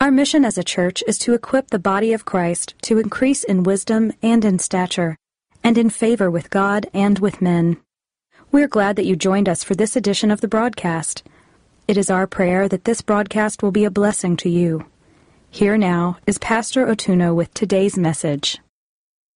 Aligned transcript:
Our 0.00 0.10
mission 0.10 0.44
as 0.44 0.58
a 0.58 0.64
church 0.64 1.02
is 1.06 1.18
to 1.20 1.34
equip 1.34 1.68
the 1.68 1.78
body 1.78 2.12
of 2.12 2.24
Christ 2.24 2.74
to 2.82 2.98
increase 2.98 3.44
in 3.44 3.62
wisdom 3.62 4.12
and 4.22 4.44
in 4.44 4.58
stature, 4.58 5.16
and 5.62 5.78
in 5.78 5.88
favor 5.88 6.30
with 6.30 6.50
God 6.50 6.90
and 6.92 7.18
with 7.20 7.40
men. 7.40 7.78
We're 8.50 8.68
glad 8.68 8.96
that 8.96 9.06
you 9.06 9.16
joined 9.16 9.48
us 9.48 9.64
for 9.64 9.74
this 9.74 9.96
edition 9.96 10.30
of 10.30 10.40
the 10.40 10.48
broadcast. 10.48 11.22
It 11.86 11.96
is 11.96 12.10
our 12.10 12.26
prayer 12.26 12.68
that 12.68 12.84
this 12.84 13.02
broadcast 13.02 13.62
will 13.62 13.70
be 13.70 13.84
a 13.84 13.90
blessing 13.90 14.36
to 14.38 14.50
you. 14.50 14.86
Here 15.48 15.78
now 15.78 16.18
is 16.26 16.38
Pastor 16.38 16.86
Otuno 16.86 17.34
with 17.34 17.54
today's 17.54 17.96
message. 17.96 18.58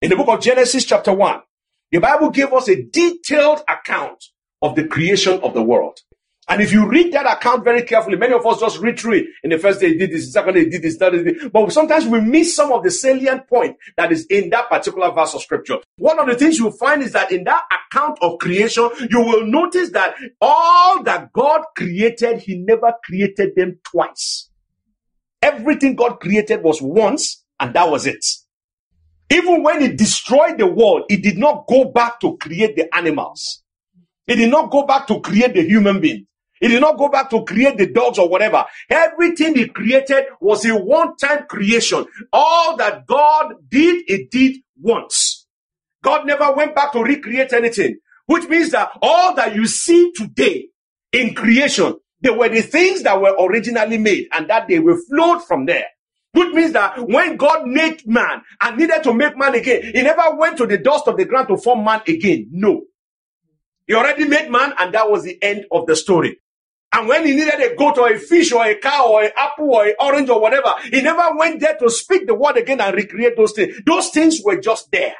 In 0.02 0.10
the 0.10 0.16
book 0.16 0.28
of 0.28 0.40
Genesis, 0.40 0.84
chapter 0.84 1.12
1, 1.12 1.40
the 1.92 1.98
Bible 1.98 2.30
gave 2.30 2.52
us 2.52 2.68
a 2.68 2.82
detailed 2.82 3.62
account 3.68 4.24
of 4.60 4.74
the 4.74 4.84
creation 4.84 5.40
of 5.40 5.54
the 5.54 5.62
world. 5.62 6.00
And 6.50 6.62
if 6.62 6.72
you 6.72 6.88
read 6.88 7.12
that 7.12 7.26
account 7.26 7.62
very 7.62 7.82
carefully, 7.82 8.16
many 8.16 8.32
of 8.32 8.46
us 8.46 8.60
just 8.60 8.78
read 8.78 8.98
through 8.98 9.14
it. 9.14 9.26
In 9.44 9.50
the 9.50 9.58
first 9.58 9.80
day, 9.80 9.88
he 9.88 9.98
did 9.98 10.10
this, 10.10 10.32
second 10.32 10.54
day, 10.54 10.64
he 10.64 10.70
did 10.70 10.82
this, 10.82 10.96
third 10.96 11.22
day, 11.22 11.48
but 11.52 11.70
sometimes 11.70 12.06
we 12.06 12.22
miss 12.22 12.56
some 12.56 12.72
of 12.72 12.82
the 12.82 12.90
salient 12.90 13.46
point 13.46 13.76
that 13.98 14.10
is 14.12 14.24
in 14.26 14.48
that 14.50 14.70
particular 14.70 15.12
verse 15.12 15.34
of 15.34 15.42
scripture. 15.42 15.76
One 15.98 16.18
of 16.18 16.26
the 16.26 16.36
things 16.36 16.58
you'll 16.58 16.72
find 16.72 17.02
is 17.02 17.12
that 17.12 17.32
in 17.32 17.44
that 17.44 17.64
account 17.90 18.18
of 18.22 18.38
creation, 18.38 18.88
you 19.10 19.20
will 19.20 19.46
notice 19.46 19.90
that 19.90 20.14
all 20.40 21.02
that 21.02 21.34
God 21.34 21.64
created, 21.76 22.38
He 22.38 22.56
never 22.56 22.94
created 23.04 23.54
them 23.54 23.78
twice. 23.84 24.48
Everything 25.42 25.96
God 25.96 26.18
created 26.18 26.62
was 26.62 26.80
once, 26.80 27.44
and 27.60 27.74
that 27.74 27.90
was 27.90 28.06
it. 28.06 28.24
Even 29.30 29.62
when 29.62 29.82
He 29.82 29.88
destroyed 29.88 30.56
the 30.56 30.66
world, 30.66 31.04
He 31.10 31.18
did 31.18 31.36
not 31.36 31.66
go 31.68 31.84
back 31.84 32.20
to 32.20 32.38
create 32.38 32.74
the 32.74 32.94
animals. 32.96 33.62
He 34.26 34.34
did 34.34 34.50
not 34.50 34.70
go 34.70 34.86
back 34.86 35.06
to 35.08 35.20
create 35.20 35.52
the 35.52 35.62
human 35.62 36.00
being. 36.00 36.26
He 36.60 36.68
did 36.68 36.80
not 36.80 36.98
go 36.98 37.08
back 37.08 37.30
to 37.30 37.44
create 37.44 37.76
the 37.78 37.86
dogs 37.86 38.18
or 38.18 38.28
whatever. 38.28 38.64
Everything 38.90 39.54
he 39.54 39.68
created 39.68 40.24
was 40.40 40.64
a 40.64 40.76
one-time 40.76 41.46
creation. 41.48 42.06
All 42.32 42.76
that 42.76 43.06
God 43.06 43.54
did, 43.68 44.04
he 44.06 44.26
did 44.30 44.56
once. 44.80 45.46
God 46.02 46.26
never 46.26 46.52
went 46.52 46.74
back 46.74 46.92
to 46.92 47.02
recreate 47.02 47.52
anything, 47.52 47.98
which 48.26 48.48
means 48.48 48.70
that 48.70 48.90
all 49.02 49.34
that 49.34 49.54
you 49.54 49.66
see 49.66 50.12
today 50.14 50.68
in 51.12 51.34
creation, 51.34 51.94
they 52.20 52.30
were 52.30 52.48
the 52.48 52.62
things 52.62 53.02
that 53.02 53.20
were 53.20 53.34
originally 53.40 53.98
made 53.98 54.28
and 54.32 54.48
that 54.50 54.68
they 54.68 54.78
were 54.78 54.98
flowed 55.08 55.44
from 55.44 55.66
there. 55.66 55.86
Which 56.32 56.52
means 56.52 56.72
that 56.72 57.08
when 57.08 57.36
God 57.36 57.66
made 57.66 58.06
man 58.06 58.42
and 58.60 58.76
needed 58.76 59.02
to 59.04 59.14
make 59.14 59.36
man 59.36 59.54
again, 59.54 59.82
he 59.82 60.02
never 60.02 60.36
went 60.36 60.58
to 60.58 60.66
the 60.66 60.78
dust 60.78 61.08
of 61.08 61.16
the 61.16 61.24
ground 61.24 61.48
to 61.48 61.56
form 61.56 61.84
man 61.84 62.02
again. 62.06 62.48
No. 62.52 62.82
He 63.86 63.94
already 63.94 64.26
made 64.26 64.50
man, 64.50 64.74
and 64.78 64.92
that 64.94 65.10
was 65.10 65.24
the 65.24 65.42
end 65.42 65.64
of 65.72 65.86
the 65.86 65.96
story. 65.96 66.38
And 66.92 67.06
when 67.06 67.26
he 67.26 67.34
needed 67.34 67.60
a 67.60 67.76
goat 67.76 67.98
or 67.98 68.10
a 68.10 68.18
fish 68.18 68.50
or 68.52 68.64
a 68.64 68.74
cow 68.74 69.12
or 69.12 69.22
an 69.22 69.30
apple 69.36 69.70
or 69.70 69.86
an 69.86 69.94
orange 70.00 70.30
or 70.30 70.40
whatever, 70.40 70.72
he 70.90 71.02
never 71.02 71.36
went 71.36 71.60
there 71.60 71.76
to 71.76 71.90
speak 71.90 72.26
the 72.26 72.34
word 72.34 72.56
again 72.56 72.80
and 72.80 72.94
recreate 72.94 73.36
those 73.36 73.52
things. 73.52 73.76
Those 73.84 74.08
things 74.08 74.40
were 74.42 74.58
just 74.58 74.90
there. 74.90 75.14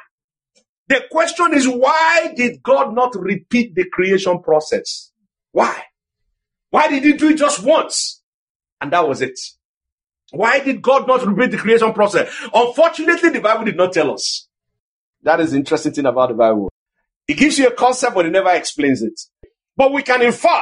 The 0.87 1.03
question 1.11 1.53
is, 1.53 1.67
why 1.67 2.33
did 2.35 2.63
God 2.63 2.95
not 2.95 3.15
repeat 3.15 3.75
the 3.75 3.85
creation 3.85 4.41
process? 4.41 5.11
Why? 5.51 5.83
Why 6.71 6.87
did 6.87 7.03
he 7.03 7.13
do 7.13 7.29
it 7.29 7.37
just 7.37 7.63
once? 7.63 8.23
And 8.81 8.91
that 8.91 9.07
was 9.07 9.21
it. 9.21 9.39
Why 10.31 10.59
did 10.59 10.81
God 10.81 11.07
not 11.07 11.25
repeat 11.25 11.51
the 11.51 11.57
creation 11.57 11.93
process? 11.93 12.33
Unfortunately, 12.53 13.29
the 13.29 13.41
Bible 13.41 13.65
did 13.65 13.77
not 13.77 13.93
tell 13.93 14.11
us. 14.11 14.47
That 15.21 15.39
is 15.39 15.51
the 15.51 15.57
interesting 15.57 15.91
thing 15.91 16.05
about 16.05 16.29
the 16.29 16.35
Bible. 16.35 16.71
It 17.27 17.35
gives 17.35 17.59
you 17.59 17.67
a 17.67 17.71
concept, 17.71 18.15
but 18.15 18.25
it 18.25 18.31
never 18.31 18.51
explains 18.51 19.03
it. 19.03 19.19
But 19.75 19.91
we 19.91 20.01
can 20.01 20.21
infer, 20.21 20.61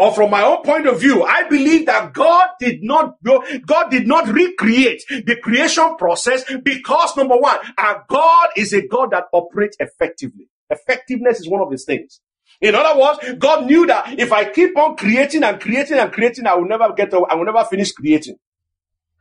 or 0.00 0.14
from 0.14 0.30
my 0.30 0.42
own 0.42 0.62
point 0.62 0.86
of 0.86 0.98
view, 0.98 1.24
I 1.24 1.46
believe 1.46 1.84
that 1.84 2.14
God 2.14 2.48
did 2.58 2.82
not 2.82 3.22
go, 3.22 3.44
God 3.66 3.90
did 3.90 4.08
not 4.08 4.28
recreate 4.28 5.04
the 5.10 5.36
creation 5.36 5.94
process 5.98 6.42
because 6.62 7.14
number 7.18 7.36
one, 7.36 7.58
our 7.76 8.02
God 8.08 8.48
is 8.56 8.72
a 8.72 8.86
God 8.86 9.10
that 9.10 9.24
operates 9.30 9.76
effectively. 9.78 10.48
Effectiveness 10.70 11.40
is 11.40 11.50
one 11.50 11.60
of 11.60 11.70
his 11.70 11.84
things. 11.84 12.22
In 12.62 12.74
other 12.74 12.98
words, 12.98 13.18
God 13.38 13.66
knew 13.66 13.86
that 13.88 14.18
if 14.18 14.32
I 14.32 14.46
keep 14.50 14.74
on 14.78 14.96
creating 14.96 15.44
and 15.44 15.60
creating 15.60 15.98
and 15.98 16.10
creating, 16.10 16.46
I 16.46 16.54
will 16.54 16.66
never 16.66 16.94
get, 16.94 17.12
I 17.12 17.34
will 17.34 17.44
never 17.44 17.64
finish 17.64 17.92
creating. 17.92 18.36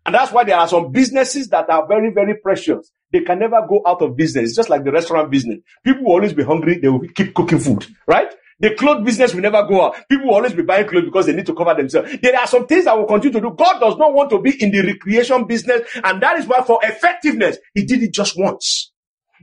And 0.06 0.16
that's 0.16 0.32
why 0.32 0.46
there 0.46 0.56
are 0.56 0.68
some 0.70 0.94
businesses 0.94 1.50
that 1.50 1.70
are 1.70 1.86
very, 1.88 2.14
very 2.14 2.36
precious. 2.38 2.90
They 3.12 3.20
can 3.20 3.40
never 3.40 3.68
go 3.68 3.82
out 3.86 4.02
of 4.02 4.16
business. 4.16 4.46
It's 4.46 4.56
just 4.56 4.70
like 4.70 4.86
the 4.86 4.94
restaurant 4.94 5.30
business. 5.30 5.60
People 5.84 6.06
will 6.06 6.14
always 6.14 6.32
be 6.32 6.44
hungry. 6.44 6.80
They 6.80 6.88
will 6.88 7.06
keep 7.14 7.34
cooking 7.34 7.60
food, 7.60 7.86
right? 8.08 8.34
The 8.59 8.75
clothes 8.75 9.06
business 9.06 9.34
will 9.34 9.42
never 9.42 9.64
go 9.68 9.86
out. 9.88 10.09
People 10.09 10.28
will 10.28 10.36
always 10.36 10.53
be 10.53 10.64
buying 10.64 10.88
clothes 10.88 11.06
because 11.06 11.28
they 11.28 11.34
need 11.34 11.47
to 11.47 11.56
cover 11.56 11.75
themselves. 11.75 12.18
There 12.22 12.40
are 12.40 12.47
some 12.47 12.68
things 12.68 12.86
that 12.86 12.97
will 12.97 13.06
continue 13.08 13.40
to 13.40 13.50
do. 13.50 13.56
God 13.56 13.80
does 13.80 13.97
not 13.97 14.14
want 14.14 14.31
to 14.31 14.42
be 14.42 14.62
in 14.64 14.72
the 14.72 14.81
recreation 14.81 15.46
business. 15.47 15.81
And 16.03 16.22
that 16.24 16.40
is 16.40 16.47
why 16.47 16.62
for 16.64 16.80
effectiveness, 16.84 17.58
he 17.75 17.86
did 17.86 18.03
it 18.03 18.14
just 18.14 18.38
once. 18.38 18.92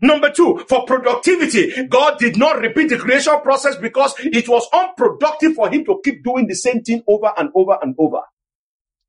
Number 0.02 0.30
two, 0.32 0.64
for 0.68 0.84
productivity, 0.86 1.86
God 1.88 2.18
did 2.18 2.38
not 2.38 2.58
repeat 2.60 2.88
the 2.90 2.98
creation 2.98 3.40
process 3.42 3.76
because 3.76 4.14
it 4.18 4.48
was 4.48 4.68
unproductive 4.72 5.54
for 5.54 5.70
him 5.70 5.84
to 5.86 6.00
keep 6.04 6.24
doing 6.24 6.48
the 6.48 6.56
same 6.56 6.82
thing 6.82 7.02
over 7.08 7.32
and 7.38 7.50
over 7.54 7.78
and 7.82 7.94
over 7.98 8.20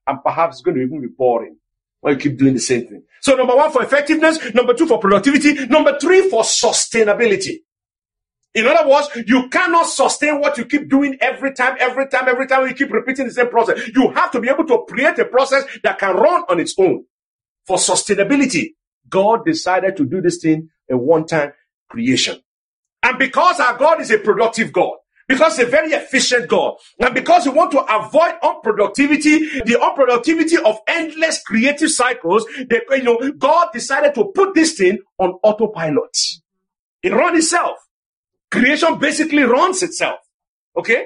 and 0.08 0.24
perhaps 0.24 0.58
it's 0.58 0.64
going 0.64 0.78
to 0.78 0.84
even 0.84 1.02
be 1.02 1.08
boring 1.08 1.58
when 2.02 2.16
you 2.16 2.20
keep 2.20 2.38
doing 2.38 2.54
the 2.54 2.60
same 2.60 2.88
thing. 2.88 3.04
So 3.22 3.36
number 3.36 3.56
one 3.56 3.72
for 3.72 3.84
effectiveness, 3.84 4.54
number 4.54 4.74
two 4.74 4.88
for 4.88 5.00
productivity, 5.00 5.68
number 5.68 5.98
three 6.00 6.30
for 6.30 6.44
sustainability. 6.44 7.60
In 8.58 8.66
other 8.66 8.90
words, 8.90 9.08
you 9.28 9.50
cannot 9.50 9.86
sustain 9.86 10.42
what 10.42 10.58
you 10.58 10.66
keep 10.66 10.90
doing 10.90 11.16
every 11.22 11.54
time, 11.54 11.78
every 11.80 12.08
time, 12.08 12.28
every 12.28 12.48
time 12.48 12.68
you 12.68 12.74
keep 12.74 12.92
repeating 12.92 13.28
the 13.28 13.32
same 13.32 13.50
process. 13.50 13.88
You 13.96 14.10
have 14.14 14.32
to 14.32 14.42
be 14.42 14.50
able 14.50 14.66
to 14.66 14.84
create 14.90 15.20
a 15.20 15.26
process 15.26 15.64
that 15.84 16.00
can 16.00 16.16
run 16.16 16.44
on 16.50 16.60
its 16.60 16.74
own. 16.80 17.06
For 17.68 17.78
sustainability, 17.78 18.70
God 19.08 19.46
decided 19.46 19.96
to 19.98 20.06
do 20.06 20.22
this 20.22 20.40
thing 20.40 20.70
a 20.90 20.98
one-time 20.98 21.54
creation. 21.88 22.42
And 23.04 23.20
because 23.20 23.60
our 23.60 23.78
God 23.78 24.02
is 24.02 24.10
a 24.10 24.18
productive 24.18 24.74
God, 24.74 24.96
because 25.28 25.58
he's 25.58 25.68
a 25.68 25.70
very 25.70 25.92
efficient 25.92 26.48
God, 26.48 26.78
and 27.00 27.14
because 27.14 27.46
we 27.46 27.52
want 27.52 27.70
to 27.74 27.80
avoid 27.82 28.40
unproductivity, 28.42 29.64
the 29.66 29.78
unproductivity 29.80 30.58
of 30.64 30.80
endless 30.88 31.44
creative 31.44 31.92
cycles, 31.92 32.44
that, 32.70 32.86
you 32.90 33.04
know, 33.04 33.32
God 33.34 33.68
decided 33.72 34.16
to 34.16 34.32
put 34.34 34.56
this 34.56 34.74
thing 34.74 34.98
on 35.20 35.34
autopilot. 35.44 36.18
It 37.04 37.14
runs 37.14 37.38
itself. 37.38 37.78
Creation 38.52 38.98
basically 39.00 39.44
runs 39.44 39.84
itself. 39.84 40.20
Okay? 40.76 41.06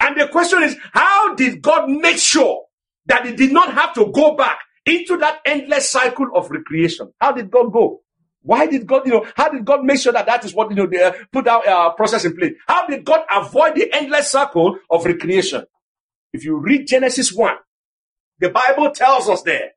And 0.00 0.18
the 0.18 0.28
question 0.28 0.62
is, 0.62 0.76
how 0.92 1.34
did 1.34 1.62
God 1.62 1.88
make 1.88 2.18
sure 2.18 2.64
that 3.06 3.26
it 3.26 3.36
did 3.36 3.52
not 3.52 3.74
have 3.74 3.92
to 3.94 4.10
go 4.12 4.34
back 4.34 4.60
into 4.86 5.16
that 5.18 5.40
endless 5.44 5.90
cycle 5.90 6.28
of 6.34 6.50
recreation? 6.50 7.12
How 7.20 7.32
did 7.32 7.50
God 7.50 7.72
go? 7.72 8.00
Why 8.42 8.66
did 8.66 8.86
God, 8.86 9.02
you 9.04 9.12
know, 9.12 9.26
how 9.36 9.50
did 9.50 9.64
God 9.66 9.84
make 9.84 10.00
sure 10.00 10.14
that 10.14 10.24
that 10.26 10.44
is 10.44 10.54
what, 10.54 10.70
you 10.70 10.76
know, 10.76 10.86
they 10.86 11.02
uh, 11.02 11.12
put 11.30 11.46
our 11.46 11.66
uh, 11.66 11.90
process 11.92 12.24
in 12.24 12.34
place? 12.34 12.54
How 12.66 12.86
did 12.86 13.04
God 13.04 13.20
avoid 13.30 13.74
the 13.74 13.92
endless 13.92 14.30
cycle 14.30 14.78
of 14.88 15.04
recreation? 15.04 15.64
If 16.32 16.44
you 16.44 16.56
read 16.56 16.86
Genesis 16.86 17.32
1, 17.32 17.54
the 18.38 18.48
Bible 18.48 18.90
tells 18.92 19.28
us 19.28 19.42
there 19.42 19.72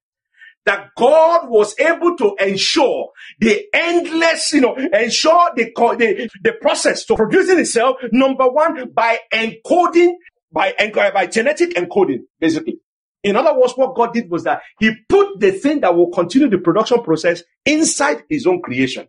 that 0.65 0.89
God 0.95 1.49
was 1.49 1.77
able 1.79 2.15
to 2.17 2.35
ensure 2.39 3.09
the 3.39 3.63
endless, 3.73 4.53
you 4.53 4.61
know, 4.61 4.75
ensure 4.75 5.51
the, 5.55 5.71
the, 5.75 6.29
the 6.41 6.53
process 6.61 7.05
to 7.05 7.15
producing 7.15 7.59
itself, 7.59 7.97
number 8.11 8.47
one, 8.47 8.89
by 8.91 9.19
encoding, 9.33 10.13
by, 10.51 10.73
uh, 10.79 11.11
by 11.11 11.27
genetic 11.27 11.71
encoding, 11.71 12.19
basically. 12.39 12.79
In 13.23 13.35
other 13.35 13.57
words, 13.57 13.73
what 13.73 13.95
God 13.95 14.13
did 14.13 14.29
was 14.29 14.43
that 14.43 14.61
He 14.79 14.93
put 15.07 15.39
the 15.39 15.51
thing 15.51 15.81
that 15.81 15.95
will 15.95 16.09
continue 16.11 16.49
the 16.49 16.57
production 16.57 17.01
process 17.03 17.43
inside 17.65 18.23
His 18.29 18.45
own 18.45 18.61
creation. 18.61 19.07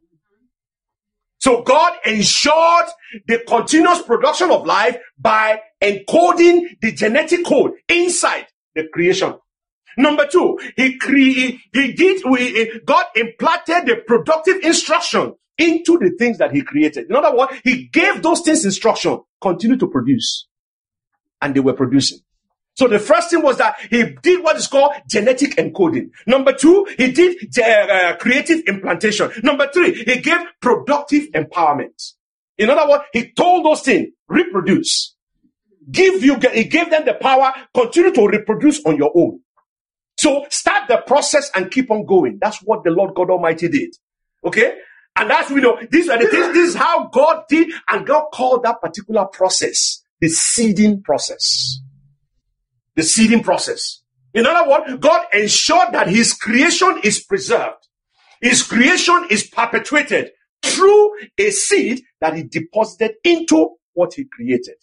So 1.38 1.62
God 1.62 1.92
ensured 2.06 2.86
the 3.26 3.40
continuous 3.46 4.00
production 4.02 4.50
of 4.50 4.66
life 4.66 4.96
by 5.18 5.60
encoding 5.82 6.80
the 6.80 6.92
genetic 6.92 7.44
code 7.44 7.72
inside 7.88 8.46
the 8.74 8.88
creation. 8.88 9.34
Number 9.96 10.26
two, 10.26 10.58
he 10.76 10.98
cre- 10.98 11.58
he 11.72 11.92
did, 11.92 12.22
we, 12.28 12.80
God 12.84 13.06
implanted 13.14 13.86
the 13.86 13.96
productive 14.06 14.56
instruction 14.62 15.34
into 15.56 15.98
the 15.98 16.10
things 16.18 16.38
that 16.38 16.52
he 16.52 16.62
created. 16.62 17.08
In 17.08 17.16
other 17.16 17.36
words, 17.36 17.52
he 17.62 17.86
gave 17.86 18.22
those 18.22 18.40
things 18.40 18.64
instruction, 18.64 19.20
continue 19.40 19.76
to 19.76 19.88
produce. 19.88 20.48
And 21.40 21.54
they 21.54 21.60
were 21.60 21.74
producing. 21.74 22.18
So 22.76 22.88
the 22.88 22.98
first 22.98 23.30
thing 23.30 23.40
was 23.42 23.58
that 23.58 23.76
he 23.88 24.16
did 24.20 24.42
what 24.42 24.56
is 24.56 24.66
called 24.66 24.94
genetic 25.08 25.54
encoding. 25.56 26.10
Number 26.26 26.52
two, 26.52 26.86
he 26.98 27.12
did 27.12 27.36
uh, 27.62 28.16
creative 28.16 28.62
implantation. 28.66 29.30
Number 29.44 29.68
three, 29.72 29.94
he 29.94 30.20
gave 30.20 30.38
productive 30.60 31.28
empowerment. 31.34 32.14
In 32.58 32.70
other 32.70 32.88
words, 32.90 33.04
he 33.12 33.30
told 33.30 33.64
those 33.64 33.82
things, 33.82 34.08
reproduce. 34.28 35.14
Give 35.88 36.24
you, 36.24 36.36
he 36.52 36.64
gave 36.64 36.90
them 36.90 37.04
the 37.04 37.14
power, 37.14 37.52
continue 37.72 38.12
to 38.12 38.26
reproduce 38.26 38.84
on 38.84 38.96
your 38.96 39.12
own. 39.14 39.40
So 40.24 40.46
start 40.48 40.88
the 40.88 40.98
process 41.06 41.50
and 41.54 41.70
keep 41.70 41.90
on 41.90 42.06
going. 42.06 42.38
That's 42.40 42.58
what 42.62 42.82
the 42.82 42.90
Lord 42.90 43.14
God 43.14 43.28
Almighty 43.28 43.68
did. 43.68 43.94
Okay? 44.44 44.78
And 45.16 45.30
that's, 45.30 45.50
we 45.50 45.60
know, 45.60 45.78
these 45.90 46.08
are 46.08 46.18
the 46.18 46.26
things, 46.28 46.54
this 46.54 46.70
is 46.70 46.74
how 46.74 47.08
God 47.08 47.44
did, 47.48 47.70
and 47.90 48.06
God 48.06 48.30
called 48.32 48.64
that 48.64 48.80
particular 48.80 49.26
process 49.26 50.02
the 50.20 50.28
seeding 50.28 51.02
process 51.02 51.80
the 52.94 53.02
seeding 53.02 53.42
process. 53.42 54.02
In 54.32 54.46
other 54.46 54.68
words, 54.68 54.96
God 55.00 55.26
ensured 55.32 55.92
that 55.92 56.08
his 56.08 56.34
creation 56.34 57.00
is 57.04 57.22
preserved. 57.22 57.88
His 58.40 58.62
creation 58.62 59.26
is 59.30 59.44
perpetuated 59.46 60.30
through 60.62 61.12
a 61.38 61.50
seed 61.50 62.02
that 62.20 62.36
he 62.36 62.42
deposited 62.42 63.16
into 63.24 63.76
what 63.92 64.14
he 64.14 64.24
created. 64.24 64.76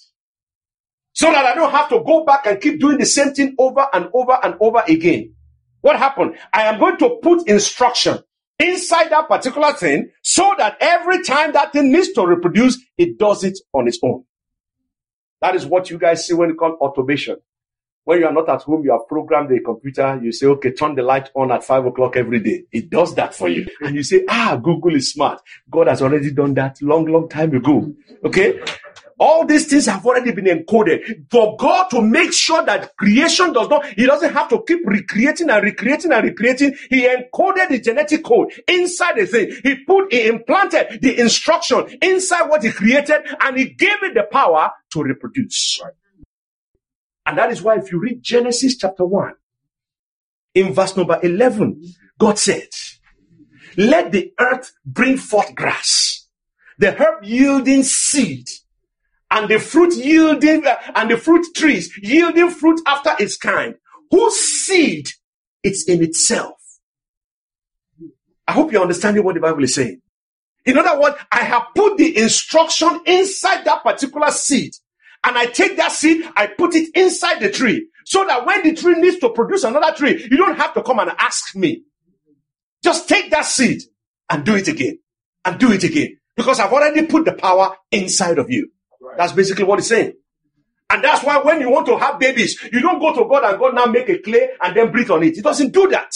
So 1.21 1.31
that 1.31 1.45
I 1.45 1.53
don't 1.53 1.69
have 1.69 1.88
to 1.89 2.03
go 2.03 2.25
back 2.25 2.47
and 2.47 2.59
keep 2.59 2.79
doing 2.79 2.97
the 2.97 3.06
same 3.06 3.31
thing 3.31 3.53
over 3.59 3.85
and 3.94 4.09
over 4.12 4.39
and 4.41 4.56
over 4.59 4.81
again. 4.88 5.35
What 5.81 5.95
happened? 5.97 6.35
I 6.51 6.63
am 6.63 6.79
going 6.79 6.97
to 6.97 7.19
put 7.21 7.47
instruction 7.47 8.18
inside 8.57 9.12
that 9.12 9.27
particular 9.27 9.71
thing 9.73 10.09
so 10.23 10.56
that 10.57 10.77
every 10.81 11.23
time 11.23 11.53
that 11.53 11.73
thing 11.73 11.91
needs 11.91 12.12
to 12.13 12.25
reproduce, 12.25 12.83
it 12.97 13.19
does 13.19 13.44
it 13.44 13.59
on 13.71 13.88
its 13.88 14.00
own. 14.01 14.23
That 15.41 15.53
is 15.53 15.63
what 15.63 15.91
you 15.91 16.00
guys 16.00 16.25
see 16.25 16.33
when 16.33 16.50
it 16.50 16.57
comes 16.57 16.77
automation. 16.81 17.38
When 18.03 18.19
you 18.19 18.25
are 18.25 18.33
not 18.33 18.50
at 18.50 18.63
home, 18.63 18.83
you 18.83 18.91
have 18.91 19.07
programmed 19.07 19.51
a 19.51 19.59
computer. 19.59 20.19
You 20.23 20.31
say, 20.31 20.47
okay, 20.47 20.71
turn 20.71 20.95
the 20.95 21.03
light 21.03 21.29
on 21.35 21.51
at 21.51 21.63
five 21.63 21.85
o'clock 21.85 22.18
every 22.18 22.39
day. 22.39 22.63
It 22.71 22.89
does 22.89 23.13
that 23.13 23.35
for 23.35 23.47
you. 23.47 23.68
And 23.81 23.95
you 23.95 24.01
say, 24.01 24.25
ah, 24.27 24.59
Google 24.59 24.95
is 24.95 25.12
smart. 25.12 25.39
God 25.69 25.85
has 25.85 26.01
already 26.01 26.31
done 26.31 26.56
that 26.56 26.81
long, 26.81 27.06
long 27.06 27.29
time 27.29 27.56
ago. 27.56 27.94
Okay. 28.25 28.59
All 29.21 29.45
these 29.45 29.68
things 29.68 29.85
have 29.85 30.03
already 30.03 30.31
been 30.31 30.45
encoded 30.45 31.29
for 31.29 31.56
God 31.57 31.89
to 31.91 32.01
make 32.01 32.33
sure 32.33 32.65
that 32.65 32.97
creation 32.97 33.53
does 33.53 33.69
not, 33.69 33.85
He 33.85 34.07
doesn't 34.07 34.33
have 34.33 34.50
to 34.50 34.63
keep 34.68 34.79
recreating 34.83 35.51
and 35.51 35.63
recreating 35.63 36.12
and 36.12 36.23
recreating. 36.23 36.75
He 36.89 37.07
encoded 37.07 37.69
the 37.69 37.79
genetic 37.79 38.23
code 38.23 38.51
inside 38.68 39.18
the 39.18 39.27
thing. 39.27 39.51
He 39.62 39.85
put, 39.85 40.12
He 40.12 40.25
implanted 40.25 41.01
the 41.03 41.19
instruction 41.19 42.00
inside 42.01 42.50
what 42.50 42.63
He 42.63 42.71
created 42.71 43.21
and 43.39 43.56
He 43.56 43.65
gave 43.65 44.01
it 44.01 44.15
the 44.15 44.23
power 44.23 44.71
to 44.94 45.03
reproduce. 45.03 45.79
Right. 45.83 45.94
And 47.27 47.38
that 47.38 47.51
is 47.51 47.62
why 47.62 47.77
if 47.77 47.91
you 47.91 48.00
read 48.00 48.23
Genesis 48.23 48.75
chapter 48.75 49.06
1, 49.06 49.33
in 50.56 50.73
verse 50.73 50.97
number 50.97 51.19
11, 51.21 51.94
God 52.18 52.39
said, 52.39 52.69
let 53.77 54.12
the 54.12 54.33
earth 54.39 54.73
bring 54.83 55.18
forth 55.18 55.53
grass, 55.53 56.27
the 56.79 56.91
herb 56.91 57.23
yielding 57.23 57.83
seed, 57.83 58.47
and 59.31 59.50
the 59.50 59.60
fruit 59.60 59.95
yielding, 59.95 60.68
uh, 60.68 60.75
and 60.95 61.10
the 61.10 61.18
fruit 61.18 61.48
trees 61.56 61.92
yielding 62.01 62.51
fruit 62.51 62.80
after 62.86 63.12
its 63.18 63.38
kind, 63.38 63.75
whose 64.12 64.36
seed 64.36 65.10
it's 65.63 65.86
in 65.86 66.04
itself. 66.04 66.56
I 68.48 68.51
hope 68.51 68.72
you're 68.72 68.81
understanding 68.81 69.24
what 69.24 69.36
the 69.36 69.42
Bible 69.42 69.63
is 69.63 69.74
saying. 69.74 70.01
In 70.66 70.78
other 70.78 71.00
words, 71.00 71.16
I 71.31 71.39
have 71.39 71.63
put 71.74 71.98
the 71.98 72.18
instruction 72.18 73.00
inside 73.06 73.66
that 73.66 73.83
particular 73.83 74.30
seed 74.30 74.74
and 75.25 75.38
I 75.38 75.45
take 75.45 75.78
that 75.78 75.92
seed, 75.92 76.28
I 76.36 76.48
put 76.48 76.75
it 76.75 76.89
inside 76.95 77.39
the 77.39 77.51
tree 77.51 77.88
so 78.06 78.25
that 78.25 78.45
when 78.45 78.63
the 78.63 78.74
tree 78.74 78.95
needs 78.95 79.19
to 79.19 79.30
produce 79.30 79.63
another 79.63 79.95
tree, 79.95 80.28
you 80.30 80.38
don't 80.38 80.57
have 80.57 80.74
to 80.74 80.83
come 80.83 81.00
and 81.00 81.12
ask 81.18 81.56
me. 81.56 81.83
Just 82.83 83.07
take 83.07 83.30
that 83.31 83.45
seed 83.45 83.81
and 84.30 84.44
do 84.44 84.56
it 84.56 84.68
again 84.68 84.98
and 85.45 85.60
do 85.60 85.72
it 85.72 85.83
again 85.83 86.18
because 86.36 86.60
I've 86.60 86.74
already 86.74 87.06
put 87.06 87.25
the 87.25 87.33
power 87.33 87.75
inside 87.92 88.39
of 88.39 88.50
you. 88.50 88.72
That's 89.18 89.33
basically 89.33 89.63
what 89.65 89.80
he's 89.80 89.88
saying. 89.88 90.13
And 90.89 91.03
that's 91.03 91.24
why 91.24 91.38
when 91.39 91.62
you 91.62 91.69
want 91.69 91.86
to 91.88 91.98
have 91.98 92.19
babies, 92.19 92.62
you 92.71 92.81
don't 92.81 93.00
go 93.00 93.13
to 93.15 93.27
God 93.30 93.44
and 93.45 93.57
God 93.57 93.75
now 93.75 93.86
make 93.86 94.09
a 94.09 94.18
clay 94.18 94.50
and 94.62 94.75
then 94.75 94.92
breathe 94.92 95.09
on 95.09 95.24
it. 95.24 95.36
He 95.36 95.42
doesn't 95.42 95.71
do 95.71 95.88
that. 95.89 96.13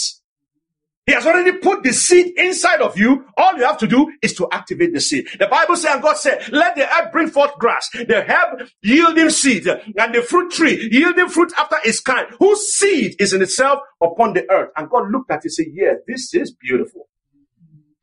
He 1.06 1.12
has 1.12 1.24
already 1.24 1.52
put 1.52 1.84
the 1.84 1.92
seed 1.92 2.36
inside 2.36 2.80
of 2.80 2.98
you. 2.98 3.26
All 3.36 3.56
you 3.56 3.64
have 3.64 3.78
to 3.78 3.86
do 3.86 4.12
is 4.20 4.34
to 4.34 4.48
activate 4.50 4.92
the 4.92 5.00
seed. 5.00 5.28
The 5.38 5.46
Bible 5.46 5.76
says, 5.76 5.94
and 5.94 6.02
God 6.02 6.16
said, 6.16 6.48
let 6.50 6.74
the 6.74 6.82
earth 6.82 7.12
bring 7.12 7.28
forth 7.28 7.54
grass, 7.58 7.88
the 7.92 8.24
herb 8.28 8.68
yielding 8.82 9.30
seed, 9.30 9.68
and 9.68 10.14
the 10.14 10.20
fruit 10.20 10.50
tree 10.50 10.88
yielding 10.90 11.28
fruit 11.28 11.52
after 11.56 11.76
its 11.84 12.00
kind, 12.00 12.26
whose 12.40 12.72
seed 12.74 13.14
is 13.20 13.32
in 13.32 13.40
itself 13.40 13.78
upon 14.02 14.32
the 14.34 14.50
earth. 14.50 14.70
And 14.76 14.90
God 14.90 15.10
looked 15.12 15.30
at 15.30 15.38
it 15.38 15.44
and 15.44 15.52
said, 15.52 15.66
yes, 15.72 15.98
this 16.08 16.34
is 16.34 16.50
beautiful. 16.52 17.08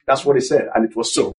That's 0.08 0.24
what 0.24 0.38
he 0.38 0.42
said, 0.42 0.70
and 0.74 0.90
it 0.90 0.96
was 0.96 1.14
so. 1.14 1.36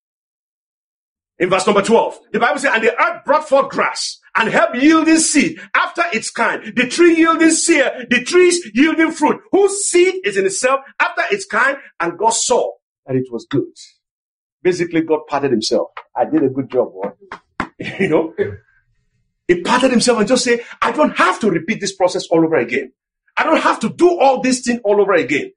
In 1.39 1.51
verse 1.51 1.67
number 1.67 1.83
12, 1.83 2.19
the 2.33 2.39
Bible 2.39 2.61
says, 2.61 2.71
and 2.75 2.85
the 2.85 2.95
earth 3.01 3.25
brought 3.25 3.49
forth 3.49 3.71
grass, 3.71 4.21
and 4.37 4.53
herb 4.53 4.75
yielding 4.77 5.19
seed 5.19 5.61
after 5.75 6.03
its 6.13 6.31
kind. 6.31 6.75
The 6.77 6.87
tree 6.87 7.17
yielding 7.17 7.51
seed, 7.51 7.85
the 8.11 8.23
trees 8.25 8.71
yielding 8.73 9.11
fruit, 9.11 9.41
whose 9.51 9.85
seed 9.85 10.25
is 10.25 10.37
in 10.37 10.47
itself 10.47 10.81
after 11.01 11.23
its 11.31 11.45
kind. 11.45 11.79
And 11.99 12.19
God 12.19 12.35
saw 12.35 12.71
that 13.07 13.17
it 13.17 13.27
was 13.31 13.47
good. 13.49 13.65
Basically, 14.63 15.03
God 15.03 15.21
patted 15.29 15.51
himself. 15.51 15.91
I 16.17 16.25
did 16.25 16.43
a 16.43 16.49
good 16.49 16.71
job, 16.71 16.93
boy. 16.93 17.11
you 17.99 18.09
know? 18.09 18.35
He 19.47 19.61
patted 19.61 19.91
himself 19.91 20.19
and 20.21 20.29
just 20.29 20.45
say, 20.45 20.65
I 20.81 20.93
don't 20.93 21.17
have 21.19 21.39
to 21.41 21.51
repeat 21.51 21.81
this 21.81 21.95
process 21.95 22.27
all 22.29 22.45
over 22.45 22.57
again. 22.57 22.93
I 23.37 23.45
don't 23.45 23.61
have 23.61 23.81
to 23.81 23.91
do 23.91 24.19
all 24.19 24.41
this 24.41 24.61
thing 24.61 24.81
all 24.85 25.01
over 25.01 25.13
again. 25.13 25.53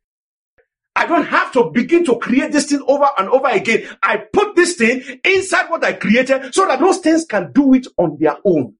I 0.97 1.05
don't 1.05 1.27
have 1.27 1.51
to 1.51 1.69
begin 1.69 2.03
to 2.05 2.17
create 2.17 2.51
this 2.51 2.65
thing 2.65 2.83
over 2.87 3.07
and 3.19 3.29
over 3.29 3.49
again. 3.49 3.87
I 4.01 4.17
put 4.17 4.55
this 4.55 4.77
thing 4.77 5.03
inside 5.23 5.69
what 5.69 5.83
I 5.83 5.93
created 5.93 6.55
so 6.55 6.65
that 6.65 6.79
those 6.79 6.97
things 6.97 7.23
can 7.23 7.51
do 7.51 7.75
it 7.75 7.85
on 7.97 8.17
their 8.19 8.35
own. 8.43 8.73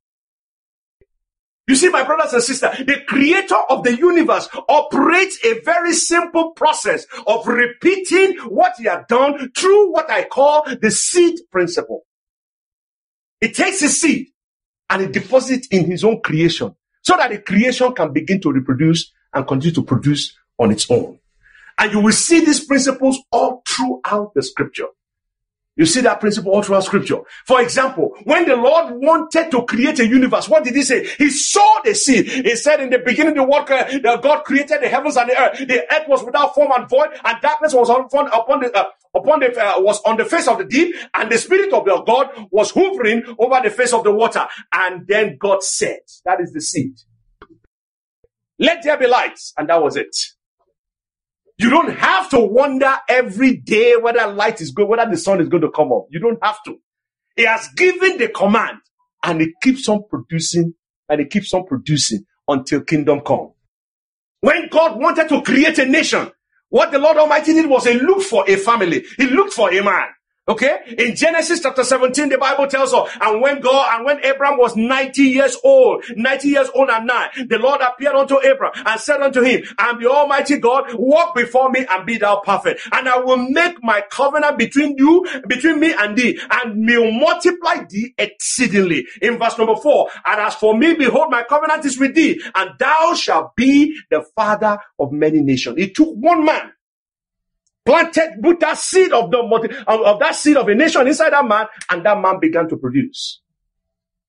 You 1.67 1.75
see, 1.75 1.89
my 1.89 2.01
brothers 2.01 2.33
and 2.33 2.41
sisters, 2.41 2.75
the 2.79 3.03
creator 3.07 3.57
of 3.69 3.83
the 3.83 3.95
universe 3.95 4.49
operates 4.67 5.37
a 5.45 5.59
very 5.59 5.93
simple 5.93 6.53
process 6.53 7.05
of 7.27 7.45
repeating 7.45 8.37
what 8.47 8.73
he 8.79 8.85
had 8.85 9.05
done 9.05 9.51
through 9.51 9.91
what 9.91 10.09
I 10.09 10.23
call 10.23 10.65
the 10.81 10.89
seed 10.89 11.35
principle. 11.51 12.07
It 13.41 13.53
takes 13.53 13.83
a 13.83 13.89
seed 13.89 14.29
and 14.89 15.03
it 15.03 15.11
deposits 15.11 15.67
in 15.67 15.85
his 15.85 16.03
own 16.03 16.21
creation 16.21 16.75
so 17.03 17.15
that 17.15 17.29
the 17.29 17.37
creation 17.37 17.93
can 17.93 18.11
begin 18.11 18.41
to 18.41 18.51
reproduce 18.51 19.11
and 19.35 19.45
continue 19.45 19.75
to 19.75 19.83
produce 19.83 20.35
on 20.57 20.71
its 20.71 20.89
own. 20.89 21.19
And 21.77 21.91
you 21.91 22.00
will 22.00 22.12
see 22.13 22.44
these 22.44 22.65
principles 22.65 23.19
all 23.31 23.63
throughout 23.68 24.34
the 24.34 24.41
scripture. 24.41 24.88
You 25.77 25.86
see 25.86 26.01
that 26.01 26.19
principle 26.19 26.53
all 26.53 26.63
throughout 26.63 26.86
scripture. 26.86 27.19
For 27.46 27.62
example, 27.62 28.15
when 28.24 28.48
the 28.48 28.55
Lord 28.55 28.96
wanted 28.96 29.51
to 29.51 29.63
create 29.63 30.00
a 30.00 30.07
universe, 30.07 30.50
what 30.50 30.63
did 30.63 30.75
he 30.75 30.81
say? 30.81 31.05
He 31.05 31.29
saw 31.29 31.81
the 31.84 31.93
seed. 31.93 32.27
He 32.27 32.55
said 32.55 32.81
in 32.81 32.89
the 32.89 32.98
beginning, 32.98 33.36
the 33.36 33.43
work, 33.43 33.69
uh, 33.69 34.17
God 34.17 34.43
created 34.43 34.81
the 34.81 34.89
heavens 34.89 35.17
and 35.17 35.29
the 35.29 35.39
earth. 35.39 35.60
The 35.67 35.84
earth 35.93 36.07
was 36.07 36.24
without 36.24 36.55
form 36.55 36.72
and 36.75 36.89
void 36.89 37.10
and 37.24 37.38
darkness 37.43 37.75
was 37.75 37.91
on, 37.91 38.05
upon 38.05 38.62
the, 38.62 38.75
uh, 38.75 38.86
upon 39.13 39.39
the, 39.39 39.55
uh, 39.55 39.79
was 39.79 40.01
on 40.01 40.17
the 40.17 40.25
face 40.25 40.48
of 40.48 40.57
the 40.57 40.65
deep 40.65 40.96
and 41.13 41.31
the 41.31 41.38
spirit 41.38 41.72
of 41.72 41.86
the 41.86 42.01
God 42.07 42.31
was 42.50 42.72
hovering 42.72 43.24
over 43.38 43.60
the 43.63 43.69
face 43.69 43.93
of 43.93 44.03
the 44.03 44.12
water. 44.12 44.48
And 44.74 45.05
then 45.07 45.38
God 45.39 45.62
said, 45.62 46.00
that 46.25 46.41
is 46.41 46.53
the 46.53 46.62
seed. 46.62 46.93
Let 48.57 48.81
there 48.81 48.98
be 48.98 49.05
lights. 49.05 49.53
And 49.60 49.69
that 49.69 49.84
was 49.84 49.96
it. 49.96 50.15
You 51.59 51.69
don't 51.71 51.93
have 51.97 52.29
to 52.31 52.39
wonder 52.39 52.95
every 53.09 53.57
day 53.57 53.95
whether 53.97 54.27
light 54.27 54.61
is 54.61 54.71
good, 54.71 54.87
whether 54.87 55.09
the 55.09 55.17
sun 55.17 55.41
is 55.41 55.49
going 55.49 55.63
to 55.63 55.71
come 55.71 55.91
up. 55.93 56.07
You 56.11 56.19
don't 56.19 56.39
have 56.43 56.57
to. 56.65 56.79
He 57.35 57.45
has 57.45 57.69
given 57.75 58.17
the 58.17 58.29
command 58.29 58.79
and 59.23 59.41
it 59.41 59.51
keeps 59.61 59.89
on 59.89 60.03
producing 60.09 60.75
and 61.09 61.21
it 61.21 61.31
keeps 61.31 61.53
on 61.53 61.65
producing 61.65 62.25
until 62.47 62.81
kingdom 62.81 63.21
come. 63.21 63.51
When 64.41 64.69
God 64.69 64.99
wanted 64.99 65.29
to 65.29 65.41
create 65.43 65.79
a 65.79 65.85
nation, 65.85 66.31
what 66.69 66.91
the 66.91 66.99
Lord 66.99 67.17
Almighty 67.17 67.53
did 67.53 67.69
was 67.69 67.85
he 67.85 67.95
looked 67.95 68.23
for 68.23 68.49
a 68.49 68.57
family. 68.57 69.05
He 69.17 69.27
looked 69.27 69.53
for 69.53 69.73
a 69.73 69.83
man. 69.83 70.07
Okay? 70.50 70.80
In 70.98 71.16
Genesis 71.16 71.62
chapter 71.62 71.84
17, 71.84 72.30
the 72.30 72.38
Bible 72.38 72.68
tells 72.68 72.94
us, 72.94 73.10
and 73.20 73.42
when 73.42 73.60
God, 73.60 73.96
and 73.96 74.06
when 74.06 74.24
Abraham 74.24 74.58
was 74.58 74.75
90 74.75 75.22
years 75.24 75.58
old, 75.63 76.06
90 76.16 76.48
years 76.48 76.70
old 76.74 76.89
and 76.89 77.06
nine, 77.06 77.30
the 77.48 77.60
Lord 77.60 77.82
appeared 77.82 78.16
unto 78.16 78.39
Abraham 78.39 78.84
and 78.86 79.00
said 79.00 79.22
unto 79.22 79.42
him, 79.42 79.63
I 79.77 79.89
am 79.89 80.01
the 80.01 80.10
Almighty 80.10 80.58
God, 80.58 80.94
walk 80.94 81.36
before 81.36 81.70
me 81.70 81.86
and 81.89 82.06
be 82.06 82.18
thou 82.18 82.39
perfect. 82.39 82.88
And 82.92 83.10
I 83.10 83.18
will 83.20 83.38
make 83.38 83.84
my 83.84 84.04
covenant 84.10 84.58
between 84.58 84.98
you, 84.98 85.27
between 85.48 85.80
me 85.80 85.94
and 85.94 86.18
thee, 86.18 86.39
and 86.50 86.86
will 86.88 87.12
multiply 87.12 87.84
thee 87.89 88.13
exceedingly. 88.18 89.06
In 89.22 89.38
verse 89.38 89.58
number 89.58 89.75
four, 89.75 90.10
and 90.25 90.39
as 90.39 90.56
for 90.56 90.77
me, 90.77 90.94
behold, 90.94 91.30
my 91.30 91.44
covenant 91.44 91.84
is 91.86 92.00
with 92.00 92.16
thee, 92.16 92.42
and 92.56 92.72
thou 92.80 93.13
shalt 93.16 93.56
be 93.56 94.00
the 94.10 94.24
father 94.36 94.80
of 94.98 95.12
many 95.12 95.42
nations. 95.42 95.75
It 95.77 95.96
took 95.96 96.13
one 96.16 96.46
man 96.46 96.72
planted, 97.88 98.39
put 98.44 98.60
that 98.60 98.77
seed 98.77 99.12
of 99.13 99.32
the 99.32 99.39
of 99.88 100.20
that 100.20 100.36
seed 100.36 100.58
of 100.58 100.67
a 100.67 100.75
nation 100.75 101.08
inside 101.08 101.32
that 101.32 101.46
man, 101.48 101.65
and 101.89 102.06
that 102.06 102.20
man 102.20 102.39
began 102.39 102.67
to 102.70 102.77
produce. 102.77 103.41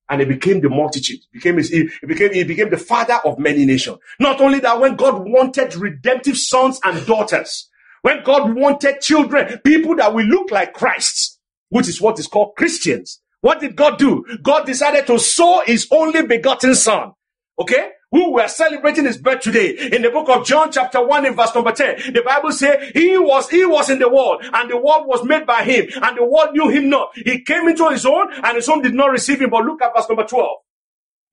and 0.08 0.20
he 0.20 0.26
became 0.26 0.60
the 0.60 0.68
multitude. 0.68 1.20
Became 1.32 1.58
his, 1.58 1.68
he 1.68 1.88
became 2.06 2.32
he 2.32 2.44
became 2.44 2.70
the 2.70 2.78
father 2.78 3.18
of 3.24 3.38
many 3.38 3.64
nations. 3.66 3.98
Not 4.18 4.40
only 4.40 4.60
that, 4.60 4.80
when 4.80 4.96
God 4.96 5.28
wanted 5.28 5.74
redemptive 5.74 6.36
sons 6.38 6.80
and 6.84 7.06
daughters, 7.06 7.68
when 8.02 8.22
God 8.24 8.54
wanted 8.54 9.00
children, 9.00 9.58
people 9.64 9.96
that 9.96 10.14
will 10.14 10.24
look 10.24 10.50
like 10.50 10.72
Christ, 10.72 11.38
which 11.68 11.88
is 11.88 12.00
what 12.00 12.18
is 12.18 12.26
called 12.26 12.54
Christians. 12.56 13.20
What 13.40 13.60
did 13.60 13.76
God 13.76 13.98
do? 13.98 14.24
God 14.42 14.66
decided 14.66 15.06
to 15.06 15.18
sow 15.18 15.62
his 15.64 15.86
only 15.90 16.26
begotten 16.26 16.74
son. 16.74 17.12
Okay? 17.58 17.90
Who 18.10 18.32
were 18.32 18.48
celebrating 18.48 19.04
his 19.04 19.18
birth 19.18 19.40
today. 19.40 19.90
In 19.92 20.00
the 20.02 20.10
book 20.10 20.30
of 20.30 20.46
John 20.46 20.72
chapter 20.72 21.04
1 21.04 21.26
in 21.26 21.34
verse 21.34 21.54
number 21.54 21.72
10, 21.72 22.14
the 22.14 22.22
Bible 22.22 22.52
says 22.52 22.90
he 22.94 23.18
was, 23.18 23.50
he 23.50 23.66
was 23.66 23.90
in 23.90 23.98
the 23.98 24.08
world 24.08 24.42
and 24.50 24.70
the 24.70 24.78
world 24.78 25.06
was 25.06 25.24
made 25.24 25.46
by 25.46 25.62
him 25.62 25.88
and 26.02 26.16
the 26.16 26.24
world 26.24 26.52
knew 26.52 26.68
him 26.68 26.88
not. 26.88 27.10
He 27.14 27.42
came 27.42 27.68
into 27.68 27.88
his 27.90 28.06
own 28.06 28.32
and 28.32 28.56
his 28.56 28.68
own 28.68 28.80
did 28.80 28.94
not 28.94 29.10
receive 29.10 29.42
him. 29.42 29.50
But 29.50 29.64
look 29.64 29.82
at 29.82 29.92
verse 29.94 30.08
number 30.08 30.24
12. 30.24 30.48